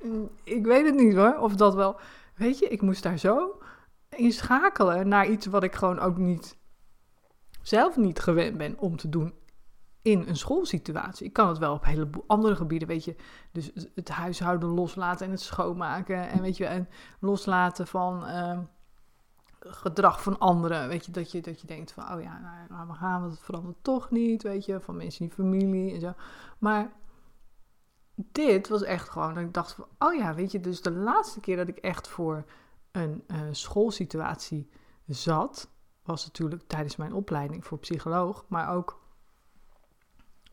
mm, 0.02 0.30
ik 0.44 0.64
weet 0.66 0.86
het 0.86 0.94
niet 0.94 1.14
hoor, 1.14 1.38
of 1.38 1.54
dat 1.54 1.74
wel. 1.74 1.96
Weet 2.34 2.58
je, 2.58 2.68
ik 2.68 2.82
moest 2.82 3.02
daar 3.02 3.18
zo 3.18 3.60
in 4.08 4.32
schakelen 4.32 5.08
naar 5.08 5.28
iets 5.28 5.46
wat 5.46 5.62
ik 5.62 5.74
gewoon 5.74 5.98
ook 5.98 6.16
niet, 6.16 6.56
zelf 7.62 7.96
niet 7.96 8.18
gewend 8.18 8.56
ben 8.58 8.78
om 8.78 8.96
te 8.96 9.08
doen 9.08 9.34
in 10.02 10.24
een 10.28 10.36
schoolsituatie. 10.36 11.26
Ik 11.26 11.32
kan 11.32 11.48
het 11.48 11.58
wel 11.58 11.74
op 11.74 11.84
hele 11.84 12.08
andere 12.26 12.56
gebieden, 12.56 12.88
weet 12.88 13.04
je. 13.04 13.16
Dus 13.52 13.72
het 13.94 14.08
huishouden 14.08 14.68
loslaten 14.68 15.26
en 15.26 15.32
het 15.32 15.40
schoonmaken. 15.40 16.28
En 16.28 16.40
weet 16.40 16.56
je, 16.56 16.66
en 16.66 16.88
loslaten 17.18 17.86
van... 17.86 18.26
Ehm, 18.26 18.60
gedrag 19.66 20.22
van 20.22 20.38
anderen. 20.38 20.88
Weet 20.88 21.06
je, 21.06 21.12
dat 21.12 21.32
je, 21.32 21.40
dat 21.40 21.60
je 21.60 21.66
denkt 21.66 21.92
van, 21.92 22.12
oh 22.12 22.22
ja, 22.22 22.66
nou, 22.68 22.88
we 22.88 22.94
gaan, 22.94 23.22
het 23.22 23.40
verandert 23.40 23.76
toch 23.82 24.10
niet, 24.10 24.42
weet 24.42 24.64
je, 24.64 24.80
van 24.80 24.96
mensen 24.96 25.24
in 25.24 25.30
familie 25.30 25.94
en 25.94 26.00
zo. 26.00 26.12
Maar 26.58 26.92
dit 28.14 28.68
was 28.68 28.82
echt 28.82 29.08
gewoon, 29.08 29.34
dat 29.34 29.42
ik 29.42 29.54
dacht 29.54 29.72
van, 29.72 29.86
oh 29.98 30.14
ja, 30.14 30.34
weet 30.34 30.52
je, 30.52 30.60
dus 30.60 30.82
de 30.82 30.92
laatste 30.92 31.40
keer 31.40 31.56
dat 31.56 31.68
ik 31.68 31.76
echt 31.76 32.08
voor 32.08 32.44
een 32.90 33.24
uh, 33.26 33.38
schoolsituatie 33.50 34.70
zat, 35.06 35.70
was 36.02 36.24
natuurlijk 36.24 36.62
tijdens 36.66 36.96
mijn 36.96 37.12
opleiding 37.12 37.66
voor 37.66 37.78
psycholoog, 37.78 38.44
maar 38.48 38.74
ook, 38.74 39.00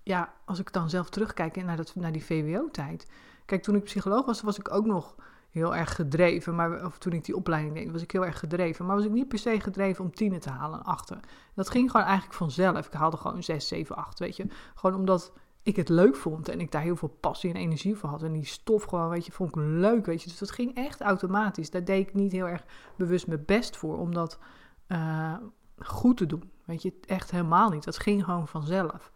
ja, 0.03 0.33
als 0.45 0.59
ik 0.59 0.73
dan 0.73 0.89
zelf 0.89 1.09
terugkijk 1.09 1.63
naar, 1.63 1.77
dat, 1.77 1.95
naar 1.95 2.11
die 2.11 2.25
VWO-tijd, 2.25 3.07
Kijk, 3.49 3.63
toen 3.63 3.75
ik 3.75 3.83
psycholoog 3.83 4.25
was, 4.25 4.41
was 4.41 4.59
ik 4.59 4.71
ook 4.71 4.85
nog 4.85 5.15
heel 5.49 5.75
erg 5.75 5.95
gedreven. 5.95 6.55
Maar, 6.55 6.85
of 6.85 6.97
toen 6.97 7.13
ik 7.13 7.25
die 7.25 7.35
opleiding 7.35 7.73
deed, 7.75 7.91
was 7.91 8.01
ik 8.01 8.11
heel 8.11 8.25
erg 8.25 8.39
gedreven. 8.39 8.85
Maar 8.85 8.95
was 8.95 9.05
ik 9.05 9.11
niet 9.11 9.27
per 9.27 9.39
se 9.39 9.59
gedreven 9.59 10.03
om 10.03 10.13
tienen 10.13 10.39
te 10.39 10.49
halen 10.49 10.79
en 10.79 10.85
achter. 10.85 11.19
Dat 11.53 11.69
ging 11.69 11.91
gewoon 11.91 12.05
eigenlijk 12.05 12.37
vanzelf. 12.37 12.85
Ik 12.85 12.93
haalde 12.93 13.17
gewoon 13.17 13.43
6, 13.43 13.67
7, 13.67 13.95
8, 13.95 14.19
weet 14.19 14.35
je. 14.35 14.45
Gewoon 14.75 14.95
omdat 14.95 15.33
ik 15.63 15.75
het 15.75 15.89
leuk 15.89 16.15
vond 16.15 16.49
en 16.49 16.59
ik 16.59 16.71
daar 16.71 16.81
heel 16.81 16.95
veel 16.95 17.17
passie 17.19 17.49
en 17.49 17.55
energie 17.55 17.95
voor 17.95 18.09
had. 18.09 18.23
En 18.23 18.33
die 18.33 18.45
stof 18.45 18.83
gewoon, 18.83 19.09
weet 19.09 19.25
je, 19.25 19.31
vond 19.31 19.49
ik 19.49 19.55
leuk, 19.55 20.05
weet 20.05 20.21
je. 20.21 20.29
Dus 20.29 20.37
dat 20.37 20.51
ging 20.51 20.75
echt 20.75 21.01
automatisch. 21.01 21.69
Daar 21.69 21.83
deed 21.83 22.07
ik 22.07 22.13
niet 22.13 22.31
heel 22.31 22.47
erg 22.47 22.63
bewust 22.95 23.27
mijn 23.27 23.45
best 23.45 23.77
voor 23.77 23.97
om 23.97 24.13
dat 24.13 24.39
uh, 24.87 25.37
goed 25.77 26.17
te 26.17 26.25
doen. 26.25 26.51
Weet 26.65 26.81
je, 26.81 26.93
echt 27.05 27.31
helemaal 27.31 27.69
niet. 27.69 27.83
Dat 27.83 27.99
ging 27.99 28.23
gewoon 28.23 28.47
vanzelf. 28.47 29.11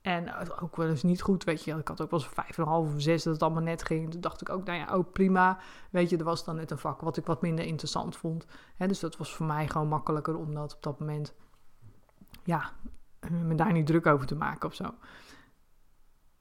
En 0.00 0.34
ook 0.60 0.76
wel 0.76 0.88
eens 0.88 1.02
niet 1.02 1.22
goed, 1.22 1.44
weet 1.44 1.64
je. 1.64 1.74
Ik 1.74 1.88
had 1.88 2.00
ook 2.00 2.10
wel 2.10 2.20
eens 2.20 2.28
vijf 2.28 2.56
en 2.56 2.62
een 2.62 2.68
half 2.68 2.94
of 2.94 3.02
zes 3.02 3.22
dat 3.22 3.32
het 3.32 3.42
allemaal 3.42 3.62
net 3.62 3.82
ging. 3.82 4.10
Toen 4.10 4.20
dacht 4.20 4.40
ik 4.40 4.48
ook, 4.48 4.64
nou 4.64 4.78
ja, 4.78 4.88
ook 4.88 5.12
prima. 5.12 5.58
Weet 5.90 6.10
je, 6.10 6.16
er 6.16 6.24
was 6.24 6.44
dan 6.44 6.56
net 6.56 6.70
een 6.70 6.78
vak 6.78 7.00
wat 7.00 7.16
ik 7.16 7.26
wat 7.26 7.42
minder 7.42 7.64
interessant 7.64 8.16
vond. 8.16 8.46
Dus 8.76 9.00
dat 9.00 9.16
was 9.16 9.34
voor 9.34 9.46
mij 9.46 9.68
gewoon 9.68 9.88
makkelijker 9.88 10.36
om 10.36 10.54
dat 10.54 10.74
op 10.74 10.82
dat 10.82 11.00
moment, 11.00 11.34
ja, 12.44 12.72
me 13.28 13.54
daar 13.54 13.72
niet 13.72 13.86
druk 13.86 14.06
over 14.06 14.26
te 14.26 14.34
maken 14.34 14.68
of 14.68 14.74
zo. 14.74 14.94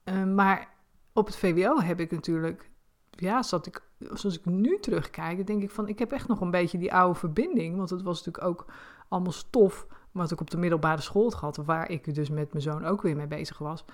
Uh, 0.04 0.24
maar 0.24 0.74
op 1.14 1.26
het 1.26 1.36
VWO 1.36 1.80
heb 1.80 2.00
ik 2.00 2.12
natuurlijk, 2.12 2.70
ja, 3.10 3.44
zat 3.44 3.66
ik, 3.66 3.84
zoals 4.00 4.38
ik 4.38 4.46
nu 4.46 4.80
terugkijk, 4.80 5.48
denk 5.48 5.64
ik 5.64 5.72
van, 5.72 5.88
ik 5.88 6.00
heb 6.00 6.12
echt 6.12 6.28
nog 6.28 6.42
een 6.42 6.52
beetje 6.52 6.78
die 6.78 6.94
oude 6.94 7.20
verbinding. 7.20 7.78
Want 7.78 7.90
het 7.90 8.02
was 8.02 8.26
natuurlijk 8.26 8.46
ook 8.46 8.74
allemaal 9.08 9.32
stof 9.32 9.88
wat 10.12 10.32
ik 10.32 10.42
op 10.42 10.50
de 10.50 10.58
middelbare 10.58 11.02
school 11.02 11.24
had 11.24 11.36
gehad, 11.36 11.58
waar 11.58 11.90
ik 11.90 12.16
dus 12.16 12.30
met 12.30 12.52
mijn 12.52 12.64
zoon 12.64 12.86
ook 12.86 13.02
weer 13.02 13.16
mee 13.16 13.28
bezig 13.28 13.58
was. 13.58 13.86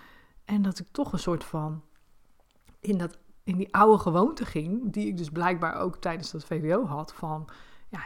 En 0.46 0.62
dat 0.62 0.80
ik 0.80 0.88
toch 0.92 1.14
een 1.14 1.20
soort 1.20 1.44
van 1.44 1.82
in, 2.80 2.98
dat, 2.98 3.18
in 3.44 3.58
die 3.58 3.76
oude 3.76 3.98
gewoonte 3.98 4.46
ging, 4.46 4.92
die 4.94 5.08
ik 5.08 5.18
dus 5.18 5.30
blijkbaar 5.30 5.76
ook 5.76 5.98
tijdens 5.98 6.32
dat 6.32 6.46
VWO 6.46 6.86
had, 6.86 7.14
van 7.14 7.48
ja, 7.90 8.02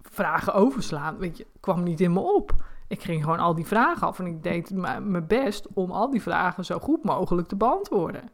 vragen 0.00 0.54
overslaan, 0.54 1.18
weet 1.18 1.36
je, 1.36 1.46
kwam 1.60 1.82
niet 1.82 2.00
in 2.00 2.12
me 2.12 2.20
op. 2.20 2.64
Ik 2.88 3.02
ging 3.02 3.22
gewoon 3.22 3.38
al 3.38 3.54
die 3.54 3.66
vragen 3.66 4.06
af 4.06 4.18
en 4.18 4.26
ik 4.26 4.42
deed 4.42 4.70
mijn 4.70 5.26
best 5.26 5.66
om 5.74 5.90
al 5.90 6.10
die 6.10 6.22
vragen 6.22 6.64
zo 6.64 6.78
goed 6.78 7.04
mogelijk 7.04 7.48
te 7.48 7.56
beantwoorden. 7.56 8.30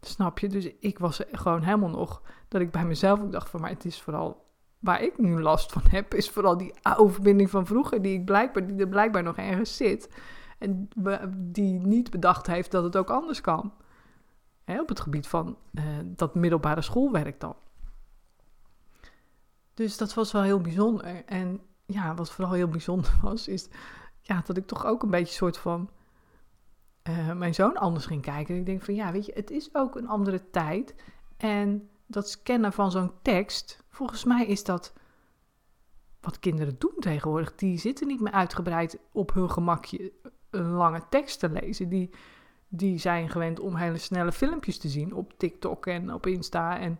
Snap 0.00 0.38
je? 0.38 0.48
Dus 0.48 0.70
ik 0.80 0.98
was 0.98 1.20
gewoon 1.32 1.62
helemaal 1.62 1.88
nog 1.88 2.22
dat 2.48 2.60
ik 2.60 2.70
bij 2.70 2.84
mezelf 2.84 3.20
ook 3.20 3.32
dacht 3.32 3.50
van, 3.50 3.60
maar 3.60 3.70
het 3.70 3.84
is 3.84 4.02
vooral 4.02 4.45
waar 4.78 5.02
ik 5.02 5.18
nu 5.18 5.40
last 5.40 5.72
van 5.72 5.82
heb, 5.88 6.14
is 6.14 6.30
vooral 6.30 6.56
die 6.56 6.74
oude 6.82 7.48
van 7.48 7.66
vroeger, 7.66 8.02
die, 8.02 8.18
ik 8.18 8.24
blijkbaar, 8.24 8.66
die 8.66 8.76
er 8.76 8.88
blijkbaar 8.88 9.22
nog 9.22 9.36
ergens 9.36 9.76
zit. 9.76 10.10
En 10.58 10.88
die 11.30 11.78
niet 11.80 12.10
bedacht 12.10 12.46
heeft 12.46 12.70
dat 12.70 12.84
het 12.84 12.96
ook 12.96 13.10
anders 13.10 13.40
kan. 13.40 13.72
Hè, 14.64 14.80
op 14.80 14.88
het 14.88 15.00
gebied 15.00 15.26
van 15.26 15.56
uh, 15.72 15.84
dat 16.04 16.34
middelbare 16.34 16.82
schoolwerk 16.82 17.40
dan. 17.40 17.56
Dus 19.74 19.96
dat 19.96 20.14
was 20.14 20.32
wel 20.32 20.42
heel 20.42 20.60
bijzonder. 20.60 21.24
En 21.24 21.60
ja, 21.86 22.14
wat 22.14 22.30
vooral 22.30 22.52
heel 22.52 22.68
bijzonder 22.68 23.18
was, 23.22 23.48
is 23.48 23.68
ja, 24.20 24.42
dat 24.46 24.56
ik 24.56 24.66
toch 24.66 24.86
ook 24.86 25.02
een 25.02 25.10
beetje 25.10 25.34
soort 25.34 25.58
van 25.58 25.90
uh, 27.08 27.32
mijn 27.32 27.54
zoon 27.54 27.76
anders 27.76 28.06
ging 28.06 28.22
kijken. 28.22 28.54
En 28.54 28.60
ik 28.60 28.66
denk 28.66 28.82
van 28.82 28.94
ja, 28.94 29.12
weet 29.12 29.26
je, 29.26 29.32
het 29.34 29.50
is 29.50 29.74
ook 29.74 29.96
een 29.96 30.08
andere 30.08 30.50
tijd. 30.50 30.94
En 31.36 31.88
dat 32.06 32.28
scannen 32.28 32.72
van 32.72 32.90
zo'n 32.90 33.12
tekst, 33.22 33.84
volgens 33.88 34.24
mij 34.24 34.46
is 34.46 34.64
dat 34.64 34.92
wat 36.20 36.38
kinderen 36.38 36.76
doen 36.78 36.94
tegenwoordig. 36.98 37.54
Die 37.54 37.78
zitten 37.78 38.06
niet 38.06 38.20
meer 38.20 38.32
uitgebreid 38.32 38.98
op 39.12 39.34
hun 39.34 39.50
gemakje 39.50 40.12
een 40.50 40.70
lange 40.70 41.02
tekst 41.10 41.38
te 41.38 41.48
lezen. 41.48 41.88
Die, 41.88 42.10
die 42.68 42.98
zijn 42.98 43.30
gewend 43.30 43.60
om 43.60 43.74
hele 43.74 43.98
snelle 43.98 44.32
filmpjes 44.32 44.78
te 44.78 44.88
zien 44.88 45.14
op 45.14 45.32
TikTok 45.36 45.86
en 45.86 46.12
op 46.12 46.26
Insta. 46.26 46.78
En 46.78 46.98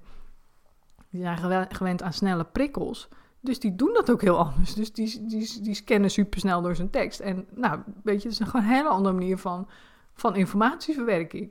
die 1.10 1.20
zijn 1.20 1.68
gewend 1.68 2.02
aan 2.02 2.12
snelle 2.12 2.44
prikkels. 2.44 3.08
Dus 3.40 3.60
die 3.60 3.76
doen 3.76 3.92
dat 3.92 4.10
ook 4.10 4.22
heel 4.22 4.38
anders. 4.38 4.74
Dus 4.74 4.92
die, 4.92 5.26
die, 5.26 5.62
die 5.62 5.74
scannen 5.74 6.10
supersnel 6.10 6.62
door 6.62 6.76
zijn 6.76 6.90
tekst. 6.90 7.20
En 7.20 7.46
nou, 7.54 7.80
weet 8.02 8.22
je, 8.22 8.28
het 8.28 8.40
is 8.40 8.46
gewoon 8.46 8.66
een 8.66 8.72
hele 8.72 8.88
andere 8.88 9.14
manier 9.14 9.38
van, 9.38 9.68
van 10.14 10.36
informatieverwerking. 10.36 11.50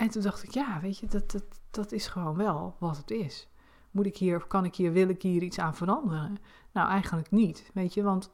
En 0.00 0.08
toen 0.08 0.22
dacht 0.22 0.42
ik, 0.42 0.50
ja, 0.50 0.80
weet 0.80 0.98
je, 0.98 1.06
dat, 1.06 1.30
dat, 1.30 1.44
dat 1.70 1.92
is 1.92 2.06
gewoon 2.06 2.36
wel 2.36 2.76
wat 2.78 2.96
het 2.96 3.10
is. 3.10 3.48
Moet 3.90 4.06
ik 4.06 4.16
hier, 4.16 4.46
kan 4.46 4.64
ik 4.64 4.74
hier, 4.74 4.92
wil 4.92 5.08
ik 5.08 5.22
hier 5.22 5.42
iets 5.42 5.58
aan 5.58 5.74
veranderen? 5.74 6.38
Nou, 6.72 6.88
eigenlijk 6.88 7.30
niet, 7.30 7.70
weet 7.74 7.94
je, 7.94 8.02
want 8.02 8.30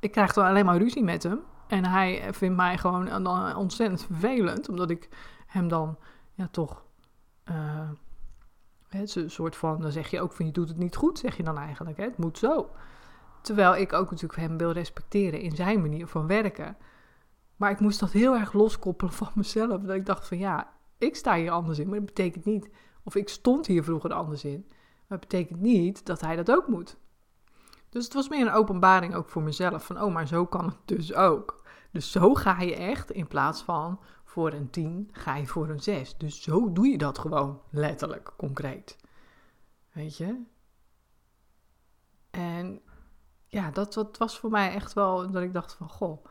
ik 0.00 0.10
krijg 0.10 0.32
toch 0.32 0.44
alleen 0.44 0.64
maar 0.64 0.78
ruzie 0.78 1.04
met 1.04 1.22
hem. 1.22 1.40
En 1.66 1.84
hij 1.84 2.34
vindt 2.34 2.56
mij 2.56 2.78
gewoon 2.78 3.26
ontzettend 3.56 4.04
vervelend, 4.04 4.68
omdat 4.68 4.90
ik 4.90 5.08
hem 5.46 5.68
dan, 5.68 5.96
ja, 6.34 6.48
toch, 6.50 6.84
het 8.88 9.14
een 9.14 9.30
soort 9.30 9.56
van, 9.56 9.80
dan 9.80 9.92
zeg 9.92 10.10
je 10.10 10.20
ook 10.20 10.32
van 10.32 10.46
je 10.46 10.52
doet 10.52 10.68
het 10.68 10.78
niet 10.78 10.96
goed, 10.96 11.18
zeg 11.18 11.36
je 11.36 11.42
dan 11.42 11.58
eigenlijk, 11.58 11.96
hè? 11.96 12.04
het 12.04 12.18
moet 12.18 12.38
zo. 12.38 12.70
Terwijl 13.40 13.76
ik 13.76 13.92
ook 13.92 14.10
natuurlijk 14.10 14.40
hem 14.40 14.58
wil 14.58 14.70
respecteren 14.70 15.40
in 15.40 15.56
zijn 15.56 15.80
manier 15.80 16.06
van 16.06 16.26
werken. 16.26 16.76
Maar 17.58 17.70
ik 17.70 17.80
moest 17.80 18.00
dat 18.00 18.12
heel 18.12 18.36
erg 18.36 18.52
loskoppelen 18.52 19.12
van 19.12 19.30
mezelf. 19.34 19.82
Dat 19.82 19.96
ik 19.96 20.06
dacht 20.06 20.28
van 20.28 20.38
ja, 20.38 20.72
ik 20.98 21.16
sta 21.16 21.34
hier 21.34 21.50
anders 21.50 21.78
in. 21.78 21.88
Maar 21.88 21.98
dat 21.98 22.06
betekent 22.06 22.44
niet, 22.44 22.70
of 23.02 23.14
ik 23.14 23.28
stond 23.28 23.66
hier 23.66 23.84
vroeger 23.84 24.12
anders 24.12 24.44
in. 24.44 24.64
Maar 24.68 25.18
dat 25.18 25.28
betekent 25.28 25.60
niet 25.60 26.06
dat 26.06 26.20
hij 26.20 26.36
dat 26.36 26.50
ook 26.50 26.68
moet. 26.68 26.96
Dus 27.88 28.04
het 28.04 28.14
was 28.14 28.28
meer 28.28 28.46
een 28.46 28.52
openbaring 28.52 29.14
ook 29.14 29.28
voor 29.28 29.42
mezelf. 29.42 29.86
Van 29.86 30.02
oh, 30.02 30.12
maar 30.12 30.26
zo 30.26 30.46
kan 30.46 30.64
het 30.64 30.76
dus 30.84 31.14
ook. 31.14 31.62
Dus 31.90 32.10
zo 32.10 32.34
ga 32.34 32.60
je 32.60 32.74
echt 32.74 33.10
in 33.10 33.26
plaats 33.26 33.62
van 33.62 34.00
voor 34.24 34.52
een 34.52 34.70
10 34.70 35.08
ga 35.12 35.36
je 35.36 35.46
voor 35.46 35.68
een 35.68 35.80
6. 35.80 36.16
Dus 36.16 36.42
zo 36.42 36.72
doe 36.72 36.86
je 36.86 36.98
dat 36.98 37.18
gewoon 37.18 37.60
letterlijk, 37.70 38.32
concreet. 38.36 38.96
Weet 39.92 40.16
je? 40.16 40.42
En 42.30 42.80
ja, 43.46 43.70
dat, 43.70 43.94
dat 43.94 44.18
was 44.18 44.38
voor 44.38 44.50
mij 44.50 44.72
echt 44.72 44.92
wel 44.92 45.30
dat 45.30 45.42
ik 45.42 45.52
dacht 45.52 45.72
van 45.72 45.88
goh 45.88 46.24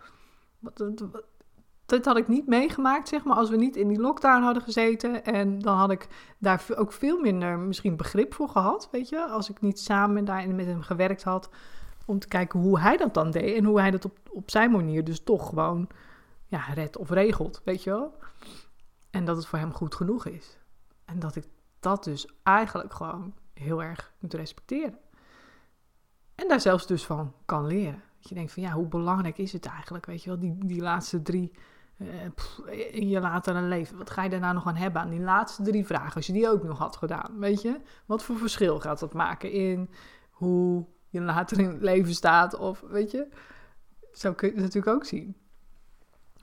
dat 1.86 2.06
had 2.06 2.18
ik 2.18 2.28
niet 2.28 2.48
meegemaakt, 2.48 3.08
zeg 3.08 3.24
maar, 3.24 3.36
als 3.36 3.50
we 3.50 3.58
niet 3.58 3.76
in 3.76 3.88
die 3.88 4.00
lockdown 4.00 4.44
hadden 4.44 4.64
gezeten. 4.64 5.26
En 5.26 5.60
dan 5.60 5.78
had 5.78 5.92
ik 5.92 6.08
daar 6.38 6.66
ook 6.76 6.92
veel 6.92 7.20
minder 7.20 7.60
misschien 7.60 7.98
begrip 7.98 8.34
voor 8.34 8.50
gehad, 8.50 8.88
weet 8.92 9.10
je. 9.10 9.26
Als 9.26 9.50
ik 9.50 9.62
niet 9.62 9.80
samen 9.80 10.26
daar 10.26 10.50
met 10.50 10.66
hem 10.66 10.82
gewerkt 10.82 11.24
had, 11.24 11.50
om 12.06 12.20
te 12.20 12.28
kijken 12.28 12.60
hoe 12.60 12.80
hij 12.80 12.98
dat 12.98 13.14
dan 13.14 13.32
deed. 13.32 13.58
En 13.58 13.66
hoe 13.66 13.80
hij 13.80 13.92
dat 13.92 14.06
op, 14.06 14.18
op 14.32 14.52
zijn 14.52 14.72
manier 14.72 15.04
dus 15.04 15.24
toch 15.24 15.48
gewoon, 15.50 15.88
ja, 16.46 16.60
redt 16.74 16.98
of 16.98 17.10
regelt, 17.10 17.62
weet 17.66 17.84
je 17.84 17.90
wel. 17.90 18.14
En 19.10 19.26
dat 19.26 19.36
het 19.36 19.46
voor 19.46 19.60
hem 19.60 19.74
goed 19.74 19.96
genoeg 19.96 20.26
is. 20.26 20.58
En 21.06 21.20
dat 21.20 21.36
ik 21.36 21.46
dat 21.80 22.04
dus 22.04 22.28
eigenlijk 22.44 22.94
gewoon 22.94 23.34
heel 23.54 23.84
erg 23.84 24.14
moet 24.20 24.34
respecteren. 24.34 24.98
En 26.36 26.48
daar 26.48 26.62
zelfs 26.62 26.88
dus 26.88 27.06
van 27.06 27.34
kan 27.46 27.66
leren. 27.66 28.04
Dat 28.20 28.30
je 28.30 28.36
denkt 28.36 28.52
van 28.52 28.64
ja, 28.64 28.72
hoe 28.72 28.88
belangrijk 28.88 29.38
is 29.38 29.54
het 29.54 29.66
eigenlijk? 29.66 30.06
Weet 30.06 30.24
je 30.24 30.30
wel, 30.30 30.40
die, 30.40 30.58
die 30.66 30.82
laatste 30.82 31.22
drie 31.22 31.52
uh, 31.98 32.10
in 32.92 33.08
je 33.08 33.20
latere 33.20 33.62
leven. 33.62 33.98
Wat 33.98 34.10
ga 34.10 34.24
je 34.24 34.30
daarna 34.30 34.54
nog 34.54 34.68
aan 34.68 34.76
hebben 34.76 35.02
aan 35.02 35.10
die 35.10 35.20
laatste 35.20 35.64
drie 35.64 35.86
vragen? 35.86 36.16
Als 36.16 36.28
je 36.28 36.34
die 36.34 36.50
ook 36.50 36.64
nog 36.64 36.78
had 36.78 36.96
gedaan, 36.96 37.40
weet 37.40 37.62
je? 37.62 37.80
Wat 38.06 38.24
voor 38.24 38.38
verschil 38.38 38.80
gaat 38.80 39.00
dat 39.00 39.14
maken 39.14 39.52
in 39.52 39.90
hoe 40.30 40.86
je 41.10 41.22
later 41.22 41.60
in 41.60 41.70
het 41.70 41.82
leven 41.82 42.14
staat? 42.14 42.58
Of 42.58 42.82
weet 42.82 43.12
je, 43.12 43.28
zo 44.14 44.34
kun 44.34 44.48
je 44.48 44.54
het 44.54 44.64
natuurlijk 44.64 44.96
ook 44.96 45.06
zien. 45.06 45.36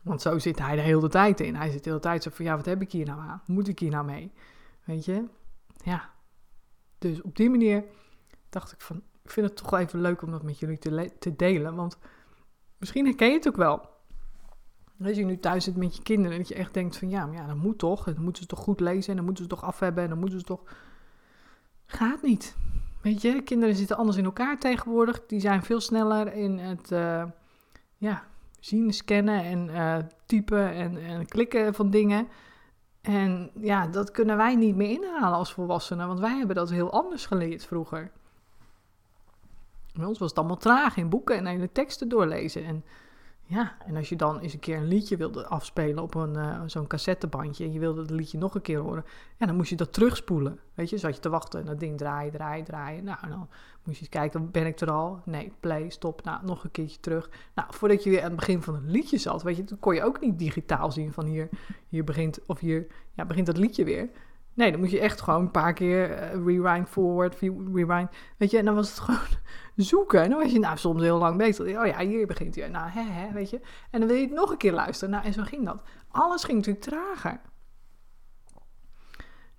Want 0.02 0.22
zo 0.22 0.38
zit 0.38 0.58
hij 0.58 0.76
de 0.76 0.82
hele 0.82 1.08
tijd 1.08 1.40
in. 1.40 1.54
Hij 1.54 1.70
zit 1.70 1.84
de 1.84 1.88
hele 1.90 2.02
tijd 2.02 2.22
zo 2.22 2.30
van, 2.32 2.44
ja, 2.44 2.56
wat 2.56 2.64
heb 2.64 2.82
ik 2.82 2.92
hier 2.92 3.06
nou 3.06 3.20
aan? 3.20 3.42
Moet 3.46 3.68
ik 3.68 3.78
hier 3.78 3.90
nou 3.90 4.04
mee? 4.04 4.32
Weet 4.84 5.04
je? 5.04 5.24
Ja. 5.84 6.10
Dus 6.98 7.22
op 7.22 7.36
die 7.36 7.50
manier 7.50 7.84
dacht 8.48 8.72
ik 8.72 8.80
van, 8.80 9.02
ik 9.24 9.30
vind 9.30 9.46
het 9.46 9.56
toch 9.56 9.74
even 9.74 10.00
leuk 10.00 10.22
om 10.22 10.30
dat 10.30 10.42
met 10.42 10.58
jullie 10.58 10.78
te, 10.78 11.12
te 11.18 11.36
delen. 11.36 11.74
Want 11.74 11.98
misschien 12.78 13.04
herken 13.04 13.28
je 13.28 13.34
het 13.34 13.48
ook 13.48 13.56
wel. 13.56 13.92
Als 15.04 15.16
je 15.16 15.24
nu 15.24 15.38
thuis 15.38 15.64
zit 15.64 15.76
met 15.76 15.96
je 15.96 16.02
kinderen 16.02 16.32
en 16.32 16.38
dat 16.38 16.48
je 16.48 16.54
echt 16.54 16.74
denkt 16.74 16.96
van 16.96 17.10
ja, 17.10 17.26
maar 17.26 17.36
ja, 17.36 17.46
dat 17.46 17.56
moet 17.56 17.78
toch. 17.78 18.04
Dan 18.04 18.22
moeten 18.22 18.42
ze 18.42 18.48
toch 18.48 18.58
goed 18.58 18.80
lezen 18.80 19.10
en 19.10 19.16
dan 19.16 19.24
moeten 19.24 19.44
ze 19.44 19.50
toch 19.50 19.62
af 19.62 19.78
hebben 19.78 20.02
en 20.02 20.08
dan 20.08 20.18
moeten 20.18 20.38
ze 20.38 20.44
toch... 20.44 20.62
Gaat 21.86 22.22
niet. 22.22 22.56
Weet 23.02 23.22
je, 23.22 23.42
kinderen 23.42 23.76
zitten 23.76 23.96
anders 23.96 24.16
in 24.16 24.24
elkaar 24.24 24.58
tegenwoordig. 24.58 25.26
Die 25.26 25.40
zijn 25.40 25.62
veel 25.62 25.80
sneller 25.80 26.32
in 26.32 26.58
het 26.58 26.90
uh, 26.90 27.24
ja, 27.96 28.24
zien, 28.60 28.92
scannen 28.92 29.44
en 29.44 29.68
uh, 29.68 29.96
typen 30.26 30.72
en, 30.72 30.96
en 30.96 31.26
klikken 31.26 31.74
van 31.74 31.90
dingen. 31.90 32.28
En 33.00 33.50
ja, 33.60 33.86
dat 33.86 34.10
kunnen 34.10 34.36
wij 34.36 34.54
niet 34.54 34.76
meer 34.76 34.90
inhalen 34.90 35.38
als 35.38 35.52
volwassenen, 35.52 36.06
want 36.06 36.20
wij 36.20 36.36
hebben 36.36 36.56
dat 36.56 36.70
heel 36.70 36.92
anders 36.92 37.26
geleerd 37.26 37.64
vroeger. 37.64 38.10
Bij 39.94 40.06
ons 40.06 40.18
was 40.18 40.28
het 40.28 40.38
allemaal 40.38 40.56
traag 40.56 40.96
in 40.96 41.08
boeken 41.08 41.36
en 41.36 41.46
hele 41.46 41.72
teksten 41.72 42.08
doorlezen. 42.08 42.64
En 42.64 42.84
Ja, 43.46 43.76
en 43.86 43.96
als 43.96 44.08
je 44.08 44.16
dan 44.16 44.38
eens 44.38 44.52
een 44.52 44.58
keer 44.58 44.76
een 44.76 44.88
liedje 44.88 45.16
wilde 45.16 45.46
afspelen 45.46 46.02
op 46.02 46.14
een, 46.14 46.34
uh, 46.36 46.60
zo'n 46.66 46.86
cassettebandje 46.86 47.64
en 47.64 47.72
je 47.72 47.78
wilde 47.78 48.00
het 48.00 48.10
liedje 48.10 48.38
nog 48.38 48.54
een 48.54 48.62
keer 48.62 48.78
horen, 48.78 49.04
ja, 49.36 49.46
dan 49.46 49.56
moest 49.56 49.70
je 49.70 49.76
dat 49.76 49.92
terugspoelen. 49.92 50.58
Weet 50.74 50.90
je, 50.90 50.98
zat 50.98 51.14
je 51.14 51.20
te 51.20 51.28
wachten 51.28 51.60
en 51.60 51.66
dat 51.66 51.80
ding 51.80 51.98
draaien, 51.98 52.32
draaien, 52.32 52.64
draaien. 52.64 53.04
Nou, 53.04 53.18
dan 53.28 53.48
moest 53.82 53.98
je 53.98 54.04
eens 54.04 54.08
kijken, 54.08 54.50
ben 54.50 54.66
ik 54.66 54.80
er 54.80 54.90
al? 54.90 55.20
Nee, 55.24 55.52
play, 55.60 55.90
stop, 55.90 56.24
nou, 56.24 56.44
nog 56.44 56.64
een 56.64 56.70
keertje 56.70 57.00
terug. 57.00 57.30
Nou, 57.54 57.68
voordat 57.74 58.04
je 58.04 58.10
weer 58.10 58.22
aan 58.22 58.30
het 58.30 58.36
begin 58.36 58.62
van 58.62 58.74
het 58.74 58.84
liedje 58.84 59.18
zat, 59.18 59.42
weet 59.42 59.56
je, 59.56 59.64
dan 59.64 59.78
kon 59.78 59.94
je 59.94 60.04
ook 60.04 60.20
niet 60.20 60.38
digitaal 60.38 60.92
zien 60.92 61.12
van 61.12 61.24
hier, 61.24 61.48
hier 61.88 62.04
begint, 62.04 62.46
of 62.46 62.58
hier, 62.58 62.86
ja, 63.12 63.24
begint 63.24 63.46
dat 63.46 63.56
liedje 63.56 63.84
weer. 63.84 64.10
Nee, 64.54 64.70
dan 64.70 64.80
moet 64.80 64.90
je 64.90 65.00
echt 65.00 65.20
gewoon 65.20 65.40
een 65.40 65.50
paar 65.50 65.72
keer 65.72 66.10
uh, 66.10 66.46
rewind, 66.46 66.88
forward, 66.88 67.38
rewind. 67.74 68.10
Weet 68.36 68.50
je, 68.50 68.58
en 68.58 68.64
dan 68.64 68.74
was 68.74 68.88
het 68.88 68.98
gewoon 69.04 69.20
zoeken. 69.76 70.22
En 70.22 70.30
dan 70.30 70.38
was 70.38 70.52
je 70.52 70.58
nou 70.58 70.76
soms 70.76 71.02
heel 71.02 71.18
lang 71.18 71.36
bezig. 71.36 71.78
Oh 71.78 71.86
ja, 71.86 71.98
hier 71.98 72.26
begint 72.26 72.54
hij. 72.54 72.68
Nou, 72.68 72.90
hè, 72.90 73.02
hè, 73.02 73.32
weet 73.32 73.50
je. 73.50 73.60
En 73.90 74.00
dan 74.00 74.08
wil 74.08 74.16
je 74.16 74.24
het 74.24 74.34
nog 74.34 74.50
een 74.50 74.56
keer 74.56 74.72
luisteren. 74.72 75.14
Nou, 75.14 75.24
en 75.24 75.32
zo 75.32 75.42
ging 75.42 75.64
dat. 75.64 75.82
Alles 76.08 76.44
ging 76.44 76.58
natuurlijk 76.58 76.84
trager. 76.84 77.40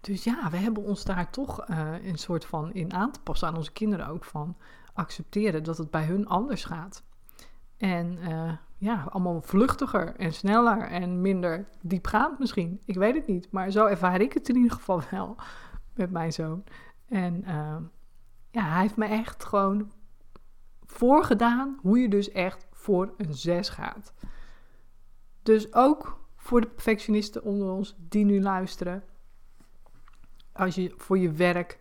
Dus 0.02 0.24
ja, 0.24 0.50
we 0.50 0.58
hebben 0.58 0.84
ons 0.84 1.04
daar 1.04 1.30
toch 1.30 1.70
uh, 1.70 2.06
een 2.06 2.18
soort 2.18 2.46
van 2.46 2.74
in 2.74 2.94
aan 2.94 3.12
te 3.12 3.20
passen 3.20 3.48
aan 3.48 3.56
onze 3.56 3.72
kinderen 3.72 4.08
ook 4.08 4.24
van 4.24 4.58
accepteren 4.94 5.64
dat 5.64 5.78
het 5.78 5.92
bij 5.92 6.06
hun 6.06 6.28
anders 6.28 6.66
gaat. 6.66 7.04
En 7.78 8.18
uh, 8.18 8.52
ja, 8.78 9.06
allemaal 9.10 9.42
vluchtiger 9.42 10.16
en 10.16 10.34
sneller 10.34 10.82
en 10.82 11.22
minder 11.22 11.68
diepgaand 11.82 12.40
misschien. 12.40 12.82
Ik 12.86 12.96
weet 12.96 13.16
het 13.16 13.28
niet, 13.28 13.52
maar 13.52 13.72
zo 13.72 13.86
ervaar 13.86 14.22
ik 14.22 14.34
het 14.34 14.50
in 14.50 14.56
ieder 14.56 14.72
geval 14.72 15.02
wel 15.12 15.36
met 15.94 16.12
mijn 16.12 16.34
zoon. 16.34 16.64
En 17.08 17.44
uh, 17.48 17.78
ja, 18.52 18.64
hij 18.64 18.82
heeft 18.82 18.98
me 18.98 19.06
echt 19.06 19.46
gewoon 19.46 19.92
voorgedaan 20.86 21.80
hoe 21.82 22.00
je 22.00 22.10
dus 22.10 22.32
echt 22.32 22.68
voor 22.72 23.14
een 23.18 23.34
6 23.34 23.70
gaat. 23.70 24.14
Dus 25.44 25.74
ook 25.74 26.24
voor 26.36 26.62
de 26.62 26.68
perfectionisten 26.68 27.44
onder 27.44 27.70
ons 27.70 27.96
die 27.98 28.26
nu 28.26 28.42
luisteren. 28.42 29.04
Als 30.52 30.76
je 30.76 30.94
voor 30.98 31.18
je 31.18 31.32
werk 31.32 31.80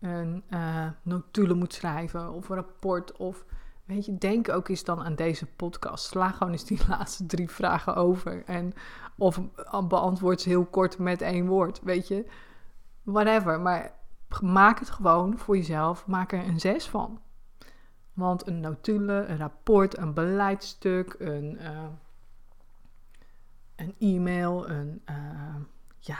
een 0.00 0.44
uh, 0.50 0.86
notulen 1.02 1.58
moet 1.58 1.72
schrijven 1.72 2.32
of 2.32 2.48
een 2.48 2.56
rapport 2.56 3.16
of 3.16 3.44
weet 3.92 4.04
je, 4.04 4.18
denk 4.18 4.48
ook 4.48 4.68
eens 4.68 4.84
dan 4.84 5.04
aan 5.04 5.14
deze 5.14 5.46
podcast. 5.46 6.04
Sla 6.04 6.30
gewoon 6.30 6.52
eens 6.52 6.64
die 6.64 6.80
laatste 6.88 7.26
drie 7.26 7.50
vragen 7.50 7.94
over 7.94 8.44
en 8.44 8.72
of 9.16 9.40
beantwoord 9.88 10.40
ze 10.40 10.48
heel 10.48 10.64
kort 10.64 10.98
met 10.98 11.22
één 11.22 11.46
woord, 11.46 11.80
weet 11.82 12.08
je. 12.08 12.26
Whatever, 13.02 13.60
maar 13.60 13.94
maak 14.40 14.78
het 14.78 14.90
gewoon 14.90 15.38
voor 15.38 15.56
jezelf, 15.56 16.06
maak 16.06 16.32
er 16.32 16.46
een 16.46 16.60
zes 16.60 16.88
van. 16.88 17.20
Want 18.12 18.46
een 18.46 18.60
notulen, 18.60 19.30
een 19.30 19.38
rapport, 19.38 19.98
een 19.98 20.14
beleidstuk, 20.14 21.16
een, 21.18 21.58
uh, 21.60 21.84
een 23.76 23.94
e-mail, 23.98 24.68
een, 24.68 25.02
uh, 25.10 25.54
ja, 25.98 26.18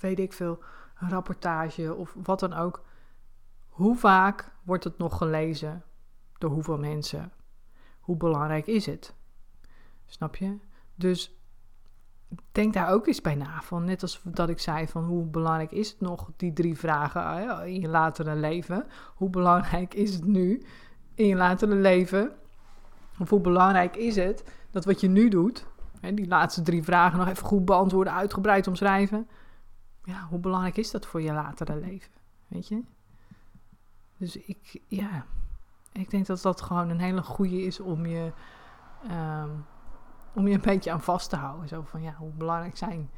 weet 0.00 0.18
ik 0.18 0.32
veel, 0.32 0.58
een 1.00 1.10
rapportage 1.10 1.94
of 1.94 2.16
wat 2.22 2.40
dan 2.40 2.52
ook. 2.52 2.82
Hoe 3.68 3.96
vaak 3.96 4.52
wordt 4.62 4.84
het 4.84 4.98
nog 4.98 5.16
gelezen? 5.16 5.82
Hoeveel 6.50 6.78
mensen? 6.78 7.32
Hoe 8.00 8.16
belangrijk 8.16 8.66
is 8.66 8.86
het? 8.86 9.14
Snap 10.06 10.36
je? 10.36 10.56
Dus 10.94 11.38
denk 12.52 12.74
daar 12.74 12.92
ook 12.92 13.06
eens 13.06 13.20
bij 13.20 13.34
na. 13.34 13.62
Van, 13.62 13.84
net 13.84 14.02
als 14.02 14.20
dat 14.24 14.48
ik 14.48 14.58
zei 14.58 14.88
van 14.88 15.04
hoe 15.04 15.24
belangrijk 15.24 15.70
is 15.70 15.90
het 15.90 16.00
nog, 16.00 16.30
die 16.36 16.52
drie 16.52 16.78
vragen 16.78 17.44
uh, 17.44 17.66
in 17.66 17.80
je 17.80 17.88
latere 17.88 18.34
leven. 18.34 18.86
Hoe 19.14 19.30
belangrijk 19.30 19.94
is 19.94 20.14
het 20.14 20.24
nu 20.24 20.62
in 21.14 21.26
je 21.26 21.36
latere 21.36 21.74
leven? 21.74 22.32
Of 23.18 23.30
hoe 23.30 23.40
belangrijk 23.40 23.96
is 23.96 24.16
het 24.16 24.44
dat 24.70 24.84
wat 24.84 25.00
je 25.00 25.08
nu 25.08 25.28
doet, 25.28 25.66
hè, 26.00 26.14
die 26.14 26.28
laatste 26.28 26.62
drie 26.62 26.82
vragen 26.82 27.18
nog 27.18 27.28
even 27.28 27.46
goed 27.46 27.64
beantwoorden, 27.64 28.12
uitgebreid 28.12 28.66
omschrijven. 28.66 29.28
Ja, 30.04 30.26
hoe 30.30 30.38
belangrijk 30.38 30.76
is 30.76 30.90
dat 30.90 31.06
voor 31.06 31.22
je 31.22 31.32
latere 31.32 31.76
leven? 31.76 32.12
Weet 32.48 32.68
je? 32.68 32.82
Dus 34.16 34.36
ik, 34.36 34.80
ja, 34.86 35.26
ik 36.00 36.10
denk 36.10 36.26
dat 36.26 36.42
dat 36.42 36.60
gewoon 36.60 36.88
een 36.88 37.00
hele 37.00 37.22
goede 37.22 37.62
is 37.62 37.80
om 37.80 38.06
je... 38.06 38.32
Um, 39.10 39.66
om 40.34 40.48
je 40.48 40.54
een 40.54 40.60
beetje 40.60 40.92
aan 40.92 41.00
vast 41.00 41.30
te 41.30 41.36
houden. 41.36 41.68
Zo 41.68 41.82
van, 41.82 42.02
ja, 42.02 42.14
hoe 42.18 42.32
belangrijk 42.32 42.76
zijn 42.76 43.10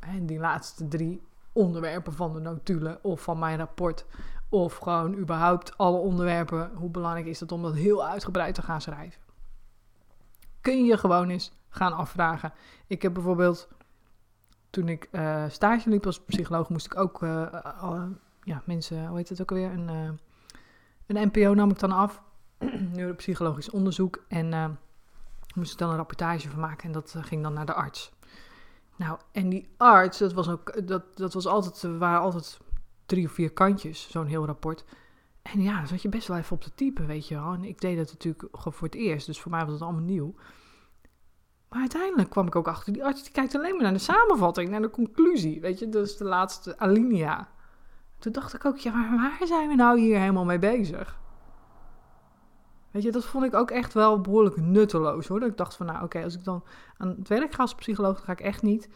hè, 0.00 0.24
die 0.24 0.38
laatste 0.38 0.88
drie 0.88 1.22
onderwerpen 1.52 2.12
van 2.12 2.32
de 2.32 2.40
notulen 2.40 3.04
of 3.04 3.22
van 3.22 3.38
mijn 3.38 3.58
rapport. 3.58 4.06
Of 4.48 4.76
gewoon 4.76 5.14
überhaupt 5.14 5.78
alle 5.78 5.98
onderwerpen. 5.98 6.70
Hoe 6.74 6.90
belangrijk 6.90 7.26
is 7.26 7.40
het 7.40 7.52
om 7.52 7.62
dat 7.62 7.74
heel 7.74 8.06
uitgebreid 8.06 8.54
te 8.54 8.62
gaan 8.62 8.80
schrijven? 8.80 9.20
Kun 10.60 10.76
je 10.76 10.84
je 10.84 10.98
gewoon 10.98 11.28
eens 11.28 11.52
gaan 11.68 11.92
afvragen. 11.92 12.52
Ik 12.86 13.02
heb 13.02 13.14
bijvoorbeeld, 13.14 13.68
toen 14.70 14.88
ik 14.88 15.08
uh, 15.12 15.44
stage 15.48 15.88
liep 15.88 16.06
als 16.06 16.20
psycholoog, 16.20 16.68
moest 16.68 16.86
ik 16.86 16.98
ook 16.98 17.22
uh, 17.22 17.46
uh, 17.82 18.02
ja, 18.42 18.62
mensen, 18.64 19.06
hoe 19.06 19.16
heet 19.16 19.28
het 19.28 19.40
ook 19.40 19.50
alweer? 19.50 19.70
Een, 19.70 20.18
een 21.06 21.30
NPO 21.32 21.54
nam 21.54 21.70
ik 21.70 21.78
dan 21.78 21.92
af. 21.92 22.22
Neuropsychologisch 22.94 23.70
onderzoek. 23.70 24.24
En 24.28 24.78
moest 25.54 25.72
ik 25.72 25.78
dan 25.78 25.90
een 25.90 25.96
rapportage 25.96 26.48
van 26.48 26.60
maken 26.60 26.84
en 26.84 26.92
dat 26.92 27.14
eh, 27.16 27.24
ging 27.24 27.42
dan 27.42 27.52
naar 27.52 27.66
de 27.66 27.74
arts. 27.74 28.12
Nou, 28.96 29.18
en 29.32 29.48
die 29.48 29.68
arts, 29.76 30.18
dat 30.18 30.32
was 30.32 30.48
ook, 30.48 30.86
dat, 30.86 31.16
dat 31.16 31.32
was 31.34 31.46
altijd, 31.46 31.98
waren 31.98 32.20
altijd 32.20 32.58
drie 33.06 33.26
of 33.26 33.32
vier 33.32 33.52
kantjes, 33.52 34.10
zo'n 34.10 34.26
heel 34.26 34.46
rapport. 34.46 34.84
En 35.42 35.62
ja, 35.62 35.76
dan 35.78 35.86
zat 35.86 36.02
je 36.02 36.08
best 36.08 36.28
wel 36.28 36.36
even 36.36 36.56
op 36.56 36.62
te 36.62 36.74
typen, 36.74 37.06
weet 37.06 37.28
je 37.28 37.34
wel. 37.34 37.52
En 37.52 37.64
ik 37.64 37.80
deed 37.80 37.96
dat 37.96 38.12
natuurlijk 38.12 38.44
gewoon 38.52 38.72
voor 38.72 38.86
het 38.86 38.96
eerst, 38.96 39.26
dus 39.26 39.40
voor 39.40 39.50
mij 39.50 39.64
was 39.64 39.72
het 39.72 39.82
allemaal 39.82 40.02
nieuw. 40.02 40.34
Maar 41.68 41.80
uiteindelijk 41.80 42.30
kwam 42.30 42.46
ik 42.46 42.56
ook 42.56 42.68
achter, 42.68 42.92
die 42.92 43.04
arts 43.04 43.22
die 43.22 43.32
kijkt 43.32 43.54
alleen 43.54 43.74
maar 43.74 43.82
naar 43.82 43.92
de 43.92 43.98
samenvatting, 43.98 44.70
naar 44.70 44.82
de 44.82 44.90
conclusie, 44.90 45.60
weet 45.60 45.78
je. 45.78 45.88
Dat 45.88 46.06
is 46.06 46.16
de 46.16 46.24
laatste 46.24 46.78
alinea. 46.78 47.48
Toen 48.22 48.32
dacht 48.32 48.54
ik 48.54 48.64
ook, 48.64 48.78
ja, 48.78 48.92
maar 48.92 49.16
waar 49.16 49.46
zijn 49.46 49.68
we 49.68 49.74
nou 49.74 50.00
hier 50.00 50.18
helemaal 50.18 50.44
mee 50.44 50.58
bezig? 50.58 51.20
Weet 52.90 53.02
je, 53.02 53.12
dat 53.12 53.24
vond 53.24 53.44
ik 53.44 53.54
ook 53.54 53.70
echt 53.70 53.92
wel 53.92 54.20
behoorlijk 54.20 54.56
nutteloos 54.56 55.26
hoor. 55.26 55.40
Dat 55.40 55.48
ik 55.48 55.56
dacht 55.56 55.76
van, 55.76 55.86
nou 55.86 56.04
oké, 56.04 56.22
als 56.22 56.34
ik 56.34 56.44
dan 56.44 56.64
aan 56.96 57.08
het 57.08 57.28
werk 57.28 57.52
ga 57.52 57.62
als 57.62 57.74
psycholoog, 57.74 58.16
dan 58.16 58.24
ga 58.24 58.32
ik 58.32 58.40
echt 58.40 58.62
niet 58.62 58.88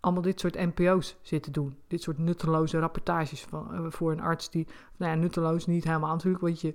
allemaal 0.00 0.22
dit 0.22 0.40
soort 0.40 0.54
NPO's 0.54 1.16
zitten 1.22 1.52
doen. 1.52 1.78
Dit 1.86 2.02
soort 2.02 2.18
nutteloze 2.18 2.78
rapportages 2.78 3.42
van, 3.42 3.68
uh, 3.72 3.90
voor 3.90 4.12
een 4.12 4.20
arts 4.20 4.50
die, 4.50 4.66
nou 4.96 5.12
ja, 5.12 5.18
nutteloos 5.18 5.66
niet 5.66 5.84
helemaal 5.84 6.12
natuurlijk, 6.12 6.42
want 6.42 6.60
je, 6.60 6.74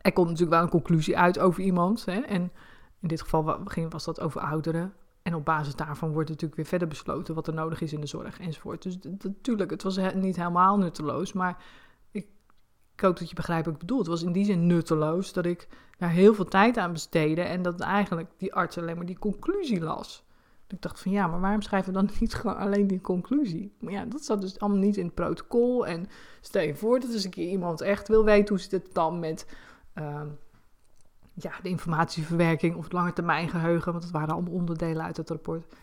er 0.00 0.12
komt 0.12 0.28
natuurlijk 0.28 0.56
wel 0.56 0.62
een 0.62 0.80
conclusie 0.80 1.18
uit 1.18 1.38
over 1.38 1.62
iemand. 1.62 2.04
Hè? 2.04 2.20
En 2.20 2.52
in 3.00 3.08
dit 3.08 3.20
geval 3.20 3.62
was 3.88 4.04
dat 4.04 4.20
over 4.20 4.40
ouderen. 4.40 4.94
En 5.24 5.34
op 5.34 5.44
basis 5.44 5.74
daarvan 5.74 6.12
wordt 6.12 6.28
natuurlijk 6.28 6.56
weer 6.56 6.66
verder 6.66 6.88
besloten 6.88 7.34
wat 7.34 7.46
er 7.46 7.54
nodig 7.54 7.80
is 7.80 7.92
in 7.92 8.00
de 8.00 8.06
zorg 8.06 8.40
enzovoort. 8.40 8.82
Dus 8.82 8.98
natuurlijk, 9.22 9.70
het 9.70 9.82
was 9.82 9.98
niet 10.14 10.36
helemaal 10.36 10.78
nutteloos, 10.78 11.32
maar 11.32 11.62
ik 12.94 13.00
hoop 13.00 13.18
dat 13.18 13.28
je 13.28 13.34
begrijpt 13.34 13.64
wat 13.64 13.74
ik 13.74 13.80
bedoel. 13.80 13.98
Het 13.98 14.06
was 14.06 14.22
in 14.22 14.32
die 14.32 14.44
zin 14.44 14.66
nutteloos 14.66 15.32
dat 15.32 15.46
ik 15.46 15.68
daar 15.98 16.10
heel 16.10 16.34
veel 16.34 16.44
tijd 16.44 16.76
aan 16.76 16.92
besteedde 16.92 17.42
en 17.42 17.62
dat 17.62 17.80
eigenlijk 17.80 18.30
die 18.36 18.54
arts 18.54 18.78
alleen 18.78 18.96
maar 18.96 19.06
die 19.06 19.18
conclusie 19.18 19.80
las. 19.80 20.24
ik 20.68 20.82
dacht 20.82 21.00
van 21.00 21.12
ja, 21.12 21.26
maar 21.26 21.40
waarom 21.40 21.62
schrijven 21.62 21.92
we 21.92 21.98
dan 21.98 22.10
niet 22.20 22.34
gewoon 22.34 22.56
alleen 22.56 22.86
die 22.86 23.00
conclusie? 23.00 23.72
Maar 23.80 23.92
ja, 23.92 24.04
dat 24.04 24.24
zat 24.24 24.40
dus 24.40 24.58
allemaal 24.58 24.80
niet 24.80 24.96
in 24.96 25.04
het 25.04 25.14
protocol. 25.14 25.86
En 25.86 26.06
stel 26.40 26.62
je 26.62 26.74
voor 26.74 27.00
dat 27.00 27.12
als 27.12 27.24
een 27.24 27.30
keer 27.30 27.48
iemand 27.48 27.80
echt 27.80 28.08
wil 28.08 28.24
weten 28.24 28.48
hoe 28.48 28.58
zit 28.58 28.70
het 28.70 28.94
dan 28.94 29.18
met 29.18 29.56
uh, 29.94 30.20
ja, 31.34 31.52
de 31.62 31.68
informatieverwerking 31.68 32.76
of 32.76 32.84
het 32.84 32.92
lange 32.92 33.12
termijn 33.12 33.48
geheugen, 33.48 33.92
want 33.92 34.04
dat 34.04 34.12
waren 34.12 34.34
allemaal 34.34 34.52
onderdelen 34.52 35.04
uit 35.04 35.16
het 35.16 35.30
rapport. 35.30 35.74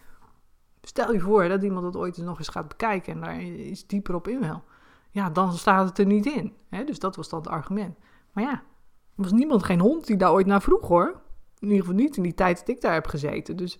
Stel 0.82 1.14
je 1.14 1.20
voor 1.20 1.48
dat 1.48 1.64
iemand 1.64 1.84
dat 1.84 2.02
ooit 2.02 2.18
nog 2.18 2.38
eens 2.38 2.48
gaat 2.48 2.68
bekijken 2.68 3.14
en 3.14 3.22
daar 3.22 3.42
iets 3.42 3.88
dieper 3.88 4.16
op 4.16 4.28
in 4.28 4.40
wil 4.40 4.64
ja, 5.12 5.30
dan 5.30 5.54
staat 5.54 5.90
het 5.90 5.98
er 5.98 6.06
niet 6.06 6.26
in. 6.26 6.54
Hè? 6.70 6.84
Dus 6.84 7.00
dat 7.00 7.16
was 7.16 7.30
dan 7.30 7.40
het 7.40 7.48
argument. 7.48 7.98
Maar 8.32 8.44
ja, 8.44 8.52
er 8.52 9.24
was 9.24 9.32
niemand, 9.32 9.64
geen 9.64 9.80
hond 9.80 10.08
die 10.08 10.18
daar 10.18 10.32
ooit 10.32 10.46
naar 10.46 10.62
vroeg 10.62 10.88
hoor. 10.88 11.22
In 11.60 11.68
ieder 11.68 11.80
geval 11.80 11.96
niet 11.96 12.18
in 12.18 12.24
die 12.24 12.34
tijd 12.34 12.60
dat 12.60 12.68
ik 12.68 12.82
daar 12.82 12.94
heb 12.94 13.08
gezeten. 13.08 13.58
Dus 13.58 13.80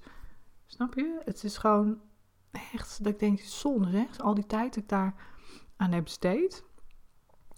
snap 0.66 0.94
je? 0.94 1.22
Het 1.26 1.44
is 1.44 1.58
gewoon 1.58 2.00
echt 2.74 3.04
dat 3.04 3.14
ik 3.14 3.20
denk, 3.20 3.40
zonde 3.40 3.90
zeg. 3.90 4.20
Al 4.20 4.34
die 4.34 4.46
tijd 4.46 4.74
dat 4.74 4.84
ik 4.84 4.90
daar 4.90 5.16
aan 5.78 5.92
heb 5.92 6.04
besteed. 6.04 6.64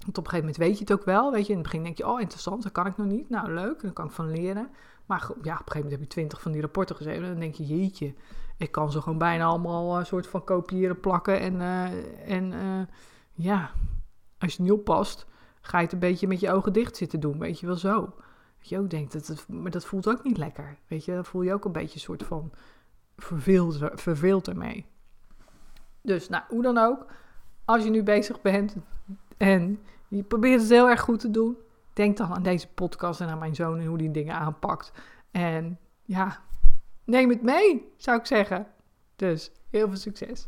Want 0.03 0.17
op 0.17 0.23
een 0.23 0.29
gegeven 0.29 0.39
moment 0.39 0.57
weet 0.57 0.77
je 0.77 0.83
het 0.83 0.93
ook 0.93 1.05
wel. 1.05 1.31
Weet 1.31 1.45
je, 1.45 1.51
in 1.51 1.57
het 1.57 1.67
begin 1.67 1.83
denk 1.83 1.97
je, 1.97 2.07
oh 2.07 2.19
interessant, 2.21 2.63
dat 2.63 2.71
kan 2.71 2.85
ik 2.85 2.97
nog 2.97 3.07
niet. 3.07 3.29
Nou 3.29 3.53
leuk, 3.53 3.81
daar 3.81 3.91
kan 3.91 4.05
ik 4.05 4.11
van 4.11 4.31
leren. 4.31 4.69
Maar 5.05 5.19
ja, 5.19 5.27
op 5.29 5.39
een 5.41 5.47
gegeven 5.47 5.73
moment 5.73 5.91
heb 5.91 6.01
je 6.01 6.07
twintig 6.07 6.41
van 6.41 6.51
die 6.51 6.61
rapporten 6.61 6.95
gezeten. 6.95 7.23
En 7.23 7.29
dan 7.29 7.39
denk 7.39 7.55
je, 7.55 7.65
jeetje, 7.65 8.13
ik 8.57 8.71
kan 8.71 8.91
ze 8.91 9.01
gewoon 9.01 9.17
bijna 9.17 9.45
allemaal 9.45 9.93
een 9.93 10.01
eh, 10.01 10.07
soort 10.07 10.27
van 10.27 10.43
kopiëren, 10.43 10.99
plakken 10.99 11.39
en... 11.39 11.53
Uh, 11.53 12.31
en 12.31 12.51
uh, 12.51 12.81
ja, 13.33 13.71
als 14.37 14.55
je 14.55 14.61
niet 14.61 14.71
oppast, 14.71 15.27
ga 15.61 15.77
je 15.77 15.83
het 15.83 15.93
een 15.93 15.99
beetje 15.99 16.27
met 16.27 16.39
je 16.39 16.51
ogen 16.51 16.73
dicht 16.73 16.97
zitten 16.97 17.19
doen. 17.19 17.39
Weet 17.39 17.59
je 17.59 17.65
wel 17.65 17.75
zo. 17.75 17.99
Dat 18.57 18.69
je 18.69 18.79
ook 18.79 18.89
denkt, 18.89 19.13
dat 19.13 19.27
het, 19.27 19.47
maar 19.47 19.71
dat 19.71 19.85
voelt 19.85 20.09
ook 20.09 20.23
niet 20.23 20.37
lekker. 20.37 20.77
Weet 20.87 21.05
je, 21.05 21.13
dan 21.13 21.25
voel 21.25 21.41
je 21.41 21.53
ook 21.53 21.65
een 21.65 21.71
beetje 21.71 21.93
een 21.93 21.99
soort 21.99 22.23
van 22.23 22.51
verveeld, 23.17 23.79
verveeld 23.93 24.47
ermee. 24.47 24.85
Dus, 26.01 26.29
nou, 26.29 26.43
hoe 26.47 26.61
dan 26.61 26.77
ook. 26.77 27.05
Als 27.65 27.83
je 27.83 27.89
nu 27.89 28.03
bezig 28.03 28.41
bent 28.41 28.75
en 29.37 29.79
je 30.15 30.23
probeert 30.23 30.62
het 30.62 30.69
heel 30.69 30.89
erg 30.89 31.02
goed 31.02 31.19
te 31.19 31.32
doen, 31.32 31.58
denk 31.93 32.17
dan 32.17 32.34
aan 32.34 32.43
deze 32.43 32.67
podcast 32.67 33.21
en 33.21 33.28
aan 33.28 33.39
mijn 33.39 33.56
zoon 33.56 33.80
en 33.80 33.86
hoe 33.86 33.97
die 33.97 34.12
dingen 34.12 34.36
aanpakt. 34.36 34.91
En 35.32 35.80
ja, 36.02 36.41
neem 37.04 37.30
het 37.30 37.41
mee, 37.41 37.93
zou 37.97 38.19
ik 38.19 38.26
zeggen. 38.26 38.67
Dus 39.15 39.52
heel 39.69 39.88
veel 39.88 39.97
succes. 39.97 40.47